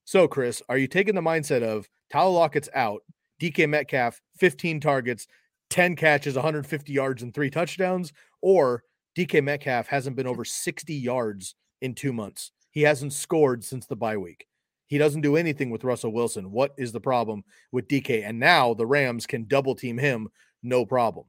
[0.05, 3.03] So, Chris, are you taking the mindset of Tyler Lockett's out,
[3.40, 5.26] DK Metcalf, 15 targets,
[5.70, 8.82] 10 catches, 150 yards, and three touchdowns, or
[9.16, 12.52] DK Metcalf hasn't been over 60 yards in two months?
[12.70, 14.46] He hasn't scored since the bye week.
[14.86, 16.50] He doesn't do anything with Russell Wilson.
[16.50, 18.26] What is the problem with DK?
[18.26, 20.28] And now the Rams can double team him,
[20.62, 21.26] no problem.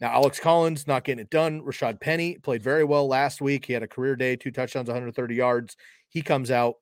[0.00, 1.62] Now, Alex Collins not getting it done.
[1.62, 3.64] Rashad Penny played very well last week.
[3.64, 5.76] He had a career day, two touchdowns, 130 yards.
[6.08, 6.74] He comes out,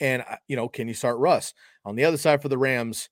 [0.00, 1.54] and uh, you know, can you start Russ
[1.84, 3.08] on the other side for the Rams?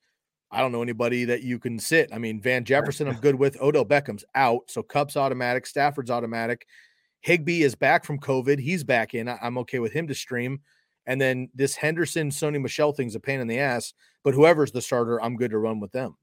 [0.52, 2.10] I don't know anybody that you can sit.
[2.12, 3.60] I mean, Van Jefferson, I'm good with.
[3.60, 5.66] Odell Beckham's out, so Kupp's automatic.
[5.66, 6.66] Stafford's automatic.
[7.20, 8.58] Higbee is back from COVID.
[8.58, 9.28] He's back in.
[9.28, 10.60] I'm okay with him to stream.
[11.06, 13.92] And then this Henderson, Sony Michel thing's a pain in the ass.
[14.24, 16.16] But whoever's the starter, I'm good to run with them.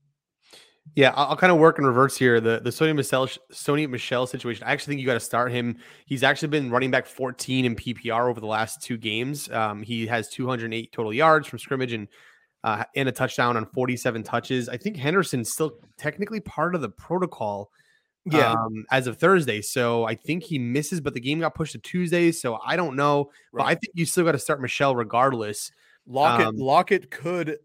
[0.95, 2.39] Yeah, I'll, I'll kind of work in reverse here.
[2.39, 4.63] The the Sony Michel Sony Michel situation.
[4.65, 5.77] I actually think you got to start him.
[6.05, 9.49] He's actually been running back 14 in PPR over the last two games.
[9.51, 12.07] Um, he has 208 total yards from scrimmage and
[12.63, 14.67] uh, and a touchdown on 47 touches.
[14.69, 17.71] I think Henderson's still technically part of the protocol.
[18.33, 19.61] um, as of Thursday.
[19.61, 22.33] So I think he misses, but the game got pushed to Tuesday.
[22.33, 23.31] So I don't know.
[23.53, 25.71] But I think you still got to start Michel regardless.
[26.05, 27.59] Lockett, Um, Lockett could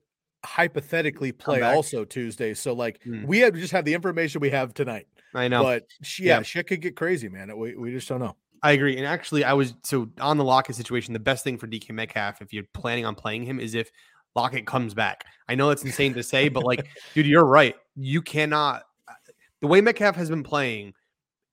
[0.45, 2.55] hypothetically play also Tuesday.
[2.55, 3.24] So like Hmm.
[3.26, 5.07] we have just have the information we have tonight.
[5.34, 5.62] I know.
[5.62, 6.43] But sh- yeah, Yeah.
[6.43, 7.57] shit could get crazy, man.
[7.57, 8.36] We, we just don't know.
[8.62, 8.97] I agree.
[8.97, 11.12] And actually, I was so on the Lockett situation.
[11.12, 13.90] The best thing for DK Metcalf, if you're planning on playing him, is if
[14.35, 15.24] Lockett comes back.
[15.49, 17.74] I know it's insane to say, but like, dude, you're right.
[17.97, 18.85] You cannot.
[19.09, 19.12] uh,
[19.61, 20.95] The way Metcalf has been playing,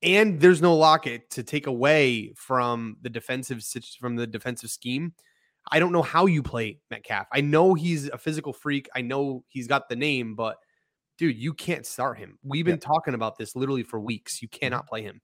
[0.02, 3.64] and there's no Lockett to take away from the defensive
[4.00, 5.14] from the defensive scheme.
[5.72, 7.28] I don't know how you play Metcalf.
[7.34, 8.88] I know he's a physical freak.
[8.96, 10.58] I know he's got the name, but
[11.18, 12.40] dude, you can't start him.
[12.44, 14.42] We've been talking about this literally for weeks.
[14.42, 15.22] You cannot play him.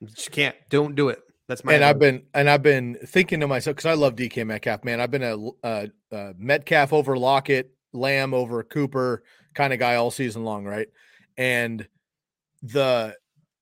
[0.00, 0.54] You just can't.
[0.70, 1.18] Don't do it.
[1.48, 1.74] That's my.
[1.74, 5.00] and I've been and I've been thinking to myself because I love DK Metcalf, man.
[5.00, 9.22] I've been a uh, uh, Metcalf over Lockett, Lamb over Cooper
[9.54, 10.88] kind of guy all season long, right?
[11.36, 11.86] And
[12.62, 13.14] the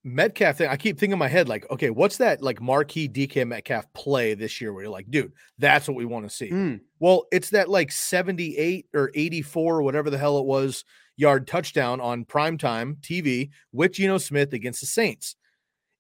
[0.05, 3.47] Metcalf thing, I keep thinking in my head, like, okay, what's that like marquee DK
[3.47, 6.51] Metcalf play this year where you're like, dude, that's what we want to see.
[6.51, 10.85] Mm, Well, it's that like 78 or 84 or whatever the hell it was
[11.17, 15.37] yard touchdown on primetime TV with Geno Smith against the Saints.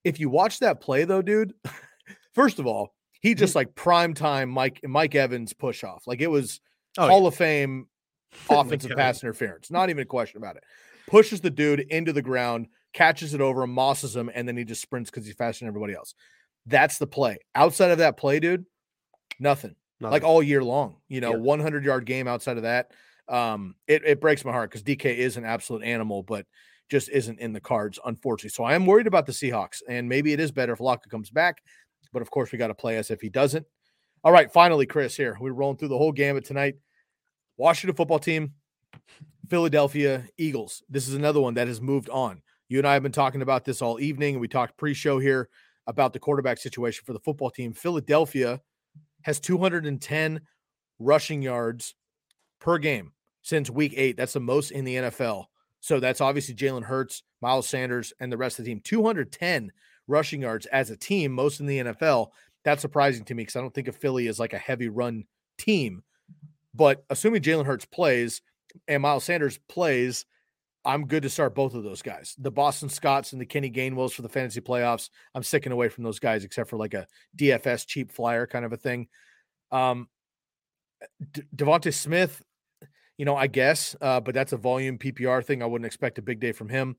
[0.04, 1.54] If you watch that play though, dude,
[2.34, 6.04] first of all, he just like primetime Mike Mike Evans push off.
[6.06, 6.60] Like it was
[6.98, 7.86] Oh, Hall of Fame
[8.50, 9.70] offensive pass interference.
[9.70, 10.64] Not even a question about it.
[11.08, 14.64] Pushes the dude into the ground, catches it over him, mosses him, and then he
[14.64, 16.14] just sprints because he's faster than everybody else.
[16.66, 17.38] That's the play.
[17.54, 18.66] Outside of that play, dude,
[19.40, 19.74] nothing.
[20.00, 20.12] Nothing.
[20.12, 21.38] Like all year long, you know, Yeah.
[21.38, 22.90] 100 yard game outside of that.
[23.28, 26.44] Um, it, it breaks my heart because DK is an absolute animal, but
[26.92, 28.50] just isn't in the cards, unfortunately.
[28.50, 31.30] So I am worried about the Seahawks, and maybe it is better if Locke comes
[31.30, 31.62] back,
[32.12, 33.66] but of course we got to play as if he doesn't.
[34.22, 36.74] All right, finally, Chris, here we're rolling through the whole gamut tonight.
[37.56, 38.52] Washington football team,
[39.48, 40.82] Philadelphia Eagles.
[40.90, 42.42] This is another one that has moved on.
[42.68, 45.48] You and I have been talking about this all evening, we talked pre-show here
[45.86, 47.72] about the quarterback situation for the football team.
[47.72, 48.60] Philadelphia
[49.22, 50.42] has 210
[50.98, 51.94] rushing yards
[52.60, 54.18] per game since week eight.
[54.18, 55.46] That's the most in the NFL.
[55.82, 58.80] So that's obviously Jalen Hurts, Miles Sanders, and the rest of the team.
[58.82, 59.72] 210
[60.06, 62.28] rushing yards as a team, most in the NFL.
[62.64, 65.24] That's surprising to me because I don't think of Philly as like a heavy run
[65.58, 66.04] team.
[66.72, 68.42] But assuming Jalen Hurts plays
[68.86, 70.24] and Miles Sanders plays,
[70.84, 72.36] I'm good to start both of those guys.
[72.38, 75.10] The Boston Scotts and the Kenny Gainwells for the fantasy playoffs.
[75.34, 78.72] I'm sticking away from those guys except for like a DFS cheap flyer kind of
[78.72, 79.08] a thing.
[79.72, 80.08] Um,
[81.32, 82.40] D- DeVonta Smith,
[83.18, 85.62] you know, I guess, uh, but that's a volume PPR thing.
[85.62, 86.96] I wouldn't expect a big day from him.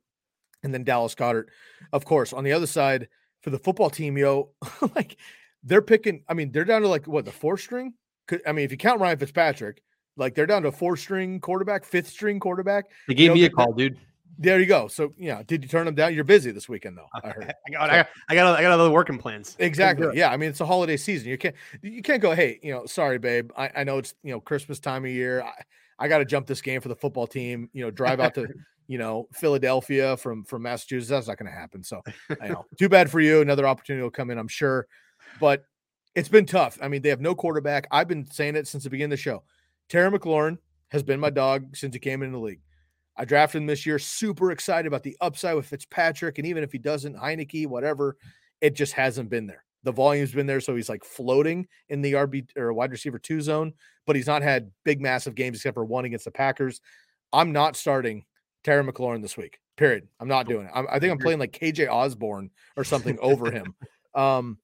[0.63, 1.47] And then Dallas Goedert,
[1.91, 2.31] of course.
[2.31, 3.09] On the other side,
[3.41, 4.51] for the football team, yo,
[4.95, 5.17] like
[5.63, 6.23] they're picking.
[6.29, 7.93] I mean, they're down to like what the four string.
[8.27, 9.81] Could- I mean, if you count Ryan Fitzpatrick,
[10.15, 12.85] like they're down to a four string quarterback, fifth string quarterback.
[13.07, 13.97] They gave know, me a call, dude.
[14.39, 14.87] There you go.
[14.87, 16.13] So yeah, did you turn them down?
[16.13, 17.07] You're busy this weekend though.
[17.13, 17.53] I heard.
[17.67, 19.55] I got, I got, I got, I got other working plans.
[19.59, 20.17] Exactly.
[20.17, 20.31] Yeah.
[20.31, 21.29] I mean, it's a holiday season.
[21.29, 23.51] You can't you can't go, hey, you know, sorry, babe.
[23.57, 25.41] I, I know it's you know Christmas time of year.
[25.41, 25.51] I,
[25.99, 27.69] I got to jump this game for the football team.
[27.73, 28.47] You know, drive out to
[28.87, 31.09] you know Philadelphia from from Massachusetts.
[31.09, 31.83] That's not going to happen.
[31.83, 32.01] So
[32.41, 32.65] I know.
[32.77, 33.41] Too bad for you.
[33.41, 34.87] Another opportunity will come in, I'm sure.
[35.39, 35.65] But
[36.15, 36.77] it's been tough.
[36.81, 37.87] I mean, they have no quarterback.
[37.91, 39.43] I've been saying it since the beginning of the show.
[39.89, 40.57] Terry McLaurin
[40.89, 42.61] has been my dog since he came into the league.
[43.15, 43.99] I drafted him this year.
[43.99, 48.17] Super excited about the upside with Fitzpatrick, and even if he doesn't, Heinicke, whatever,
[48.61, 49.63] it just hasn't been there.
[49.83, 53.41] The volume's been there, so he's like floating in the RB or wide receiver two
[53.41, 53.73] zone,
[54.05, 56.81] but he's not had big, massive games except for one against the Packers.
[57.31, 58.25] I'm not starting
[58.63, 59.59] Terry McLaurin this week.
[59.75, 60.07] Period.
[60.19, 60.71] I'm not doing it.
[60.73, 63.75] I'm, I think I'm playing like KJ Osborn or something over him.
[64.15, 64.59] Um,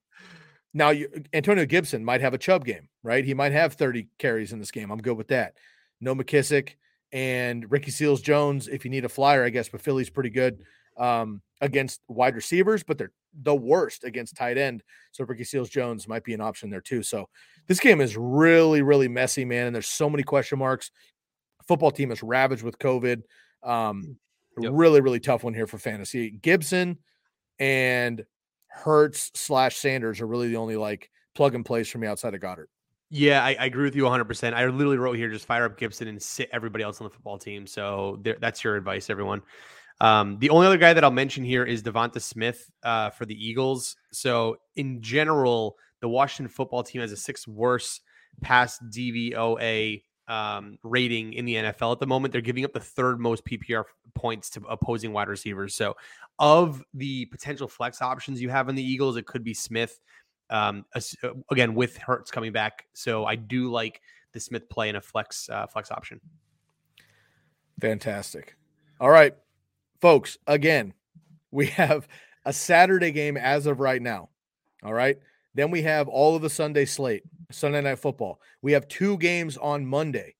[0.75, 3.25] now you, Antonio Gibson might have a Chubb game, right?
[3.25, 4.91] He might have 30 carries in this game.
[4.91, 5.55] I'm good with that.
[5.99, 6.73] No McKissick
[7.11, 8.67] and Ricky Seals Jones.
[8.67, 10.63] If you need a flyer, I guess, but Philly's pretty good
[10.97, 13.11] um, against wide receivers, but they're
[13.41, 14.83] the worst against tight end.
[15.11, 17.03] So Ricky Seals Jones might be an option there too.
[17.03, 17.29] So
[17.67, 19.67] this game is really, really messy, man.
[19.67, 20.91] And there's so many question marks.
[21.67, 23.21] Football team is ravaged with COVID.
[23.63, 24.17] Um,
[24.61, 24.71] Yep.
[24.75, 26.31] Really, really tough one here for fantasy.
[26.31, 26.97] Gibson
[27.59, 28.25] and
[28.67, 32.41] Hurts slash Sanders are really the only like plug and plays for me outside of
[32.41, 32.67] Goedert.
[33.09, 34.53] Yeah, I, I agree with you 100%.
[34.53, 37.39] I literally wrote here just fire up Gibson and sit everybody else on the football
[37.39, 37.65] team.
[37.65, 39.41] So there, that's your advice, everyone.
[40.01, 43.35] Um, the only other guy that I'll mention here is Devonta Smith uh, for the
[43.35, 43.97] Eagles.
[44.11, 48.01] So in general, the Washington football team has a sixth worst
[48.41, 52.31] pass DVOA um, rating in the NFL at the moment.
[52.31, 53.83] They're giving up the third most PPR
[54.13, 55.75] points to opposing wide receivers.
[55.75, 55.95] So
[56.37, 59.99] of the potential flex options you have in the Eagles, it could be Smith
[60.51, 61.01] um uh,
[61.51, 62.85] again with Hurts coming back.
[62.93, 66.21] So I do like the Smith play in a flex uh, flex option.
[67.79, 68.55] Fantastic.
[68.99, 69.33] All right,
[70.01, 70.37] folks.
[70.47, 70.93] Again,
[71.51, 72.07] we have
[72.45, 74.29] a Saturday game as of right now.
[74.83, 75.17] All right.
[75.55, 78.39] Then we have all of the Sunday slate, Sunday night football.
[78.61, 80.35] We have two games on Monday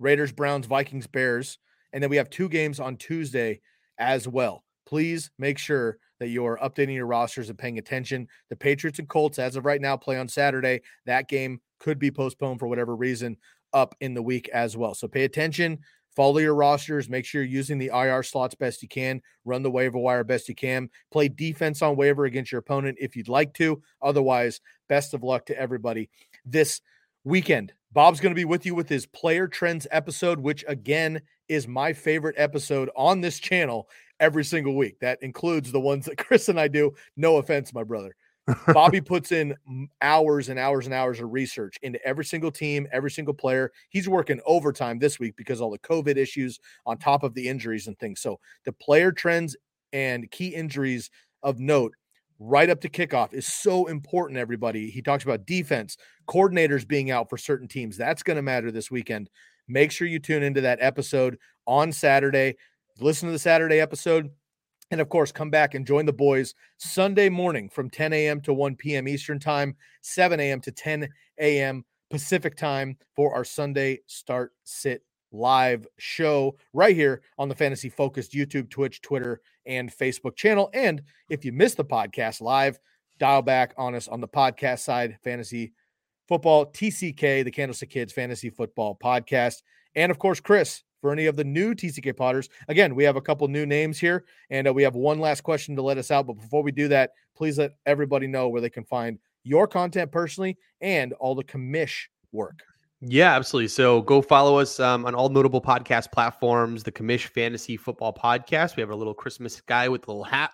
[0.00, 1.58] Raiders, Browns, Vikings, Bears.
[1.92, 3.60] And then we have two games on Tuesday
[3.98, 4.64] as well.
[4.86, 8.26] Please make sure that you are updating your rosters and paying attention.
[8.50, 10.80] The Patriots and Colts, as of right now, play on Saturday.
[11.06, 13.36] That game could be postponed for whatever reason
[13.72, 14.94] up in the week as well.
[14.94, 15.78] So pay attention,
[16.16, 19.70] follow your rosters, make sure you're using the IR slots best you can, run the
[19.70, 23.52] waiver wire best you can, play defense on waiver against your opponent if you'd like
[23.54, 23.82] to.
[24.02, 26.08] Otherwise, best of luck to everybody
[26.44, 26.80] this
[27.24, 27.72] weekend.
[27.92, 31.92] Bob's going to be with you with his player trends episode, which again is my
[31.92, 33.88] favorite episode on this channel
[34.20, 34.98] every single week.
[35.00, 36.94] That includes the ones that Chris and I do.
[37.16, 38.16] No offense, my brother.
[38.68, 39.54] Bobby puts in
[40.02, 43.72] hours and hours and hours of research into every single team, every single player.
[43.88, 47.86] He's working overtime this week because all the COVID issues on top of the injuries
[47.86, 48.20] and things.
[48.20, 49.56] So the player trends
[49.92, 51.10] and key injuries
[51.42, 51.94] of note
[52.38, 54.90] right up to kickoff is so important, everybody.
[54.90, 55.96] He talks about defense,
[56.28, 57.96] coordinators being out for certain teams.
[57.96, 59.30] That's going to matter this weekend.
[59.68, 62.56] Make sure you tune into that episode on Saturday.
[63.00, 64.30] Listen to the Saturday episode.
[64.94, 68.40] And of course, come back and join the boys Sunday morning from 10 a.m.
[68.42, 69.08] to 1 p.m.
[69.08, 70.60] Eastern Time, 7 a.m.
[70.60, 71.08] to 10
[71.40, 71.84] a.m.
[72.10, 78.34] Pacific Time for our Sunday Start Sit live show right here on the Fantasy Focused
[78.34, 80.70] YouTube, Twitch, Twitter, and Facebook channel.
[80.72, 82.78] And if you missed the podcast live,
[83.18, 85.72] dial back on us on the podcast side, fantasy
[86.28, 89.62] football, TCK, the Candlestick Kids Fantasy Football Podcast.
[89.96, 93.20] And of course, Chris, for any of the new TCK Potters, again, we have a
[93.20, 96.26] couple new names here, and uh, we have one last question to let us out.
[96.26, 100.10] But before we do that, please let everybody know where they can find your content
[100.10, 102.62] personally and all the commish work.
[103.02, 103.68] Yeah, absolutely.
[103.68, 106.82] So go follow us um, on all notable podcast platforms.
[106.82, 108.76] The Commish Fantasy Football Podcast.
[108.76, 110.52] We have a little Christmas guy with a little hat.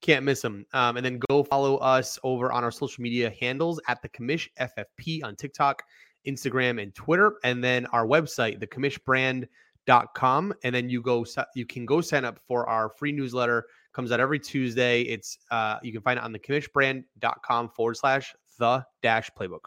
[0.00, 0.64] Can't miss him.
[0.74, 4.46] Um, and then go follow us over on our social media handles at the Commish
[4.60, 5.82] FFP on TikTok,
[6.24, 7.40] Instagram, and Twitter.
[7.42, 8.60] And then our website,
[9.88, 10.54] thecommishbrand.com.
[10.62, 11.24] And then you go,
[11.54, 13.66] you can go sign up for our free newsletter.
[13.92, 15.02] Comes out every Tuesday.
[15.02, 19.66] It's uh, you can find it on the commishbrand.com forward slash the dash playbook.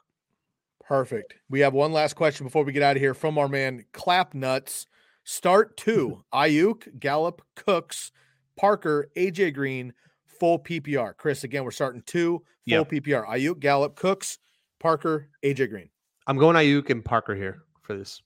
[0.79, 1.35] Perfect.
[1.49, 4.33] We have one last question before we get out of here from our man Clap
[4.33, 4.87] Nuts.
[5.23, 8.11] Start two: Aiyuk, Gallup, Cooks,
[8.57, 9.93] Parker, AJ Green,
[10.25, 11.15] full PPR.
[11.17, 12.89] Chris, again, we're starting two full yep.
[12.89, 14.39] PPR: Aiyuk, Gallup, Cooks,
[14.79, 15.89] Parker, AJ Green.
[16.27, 18.21] I'm going Aiyuk and Parker here for this.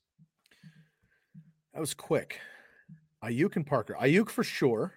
[1.76, 2.40] That was quick.
[3.22, 3.98] Aiyuk and Parker.
[4.02, 4.94] Aiyuk for sure.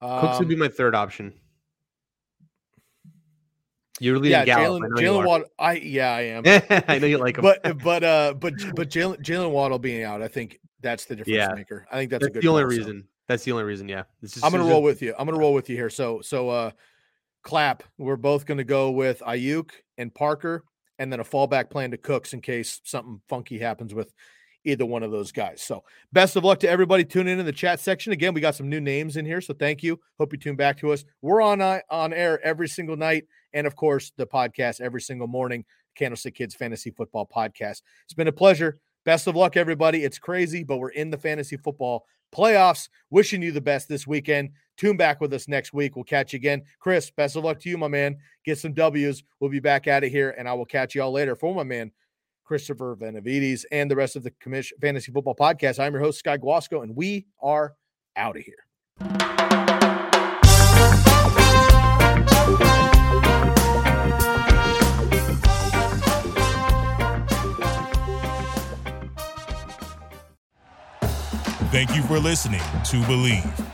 [0.00, 1.34] Cooks would be um, my third option.
[3.98, 4.82] You're leading yeah, Gallup.
[4.82, 5.48] Jalen Jaylen Waddle.
[5.58, 6.44] I yeah, I am.
[6.88, 10.22] I know you like him, but but uh, but but Jalen Jaylen Waddle being out,
[10.22, 11.52] I think that's the difference yeah.
[11.52, 11.86] maker.
[11.90, 13.02] I think that's, that's the only reason.
[13.02, 13.08] So.
[13.26, 13.88] That's the only reason.
[13.88, 15.14] Yeah, just, I'm gonna roll with you.
[15.18, 15.90] I'm gonna roll with you here.
[15.90, 16.70] So so uh,
[17.42, 17.82] clap.
[17.98, 20.64] We're both gonna go with Aiyuk and Parker,
[21.00, 24.12] and then a fallback plan to Cooks in case something funky happens with
[24.64, 25.62] either one of those guys.
[25.62, 28.12] So, best of luck to everybody tuning in in the chat section.
[28.12, 30.00] Again, we got some new names in here, so thank you.
[30.18, 31.04] Hope you tune back to us.
[31.22, 35.26] We're on uh, on air every single night, and of course, the podcast every single
[35.28, 35.64] morning.
[35.94, 37.82] Candlestick Kids Fantasy Football Podcast.
[38.04, 38.80] It's been a pleasure.
[39.04, 40.02] Best of luck, everybody.
[40.02, 42.88] It's crazy, but we're in the fantasy football playoffs.
[43.10, 44.50] Wishing you the best this weekend.
[44.76, 45.94] Tune back with us next week.
[45.94, 46.62] We'll catch you again.
[46.80, 48.16] Chris, best of luck to you, my man.
[48.44, 49.22] Get some W's.
[49.38, 51.36] We'll be back out of here, and I will catch you all later.
[51.36, 51.92] For my man,
[52.44, 55.78] Christopher Benevides, and the rest of the Commish Fantasy Football Podcast.
[55.78, 57.74] I'm your host, Sky Guasco, and we are
[58.16, 58.64] out of here.
[71.74, 73.73] Thank you for listening to Bleav.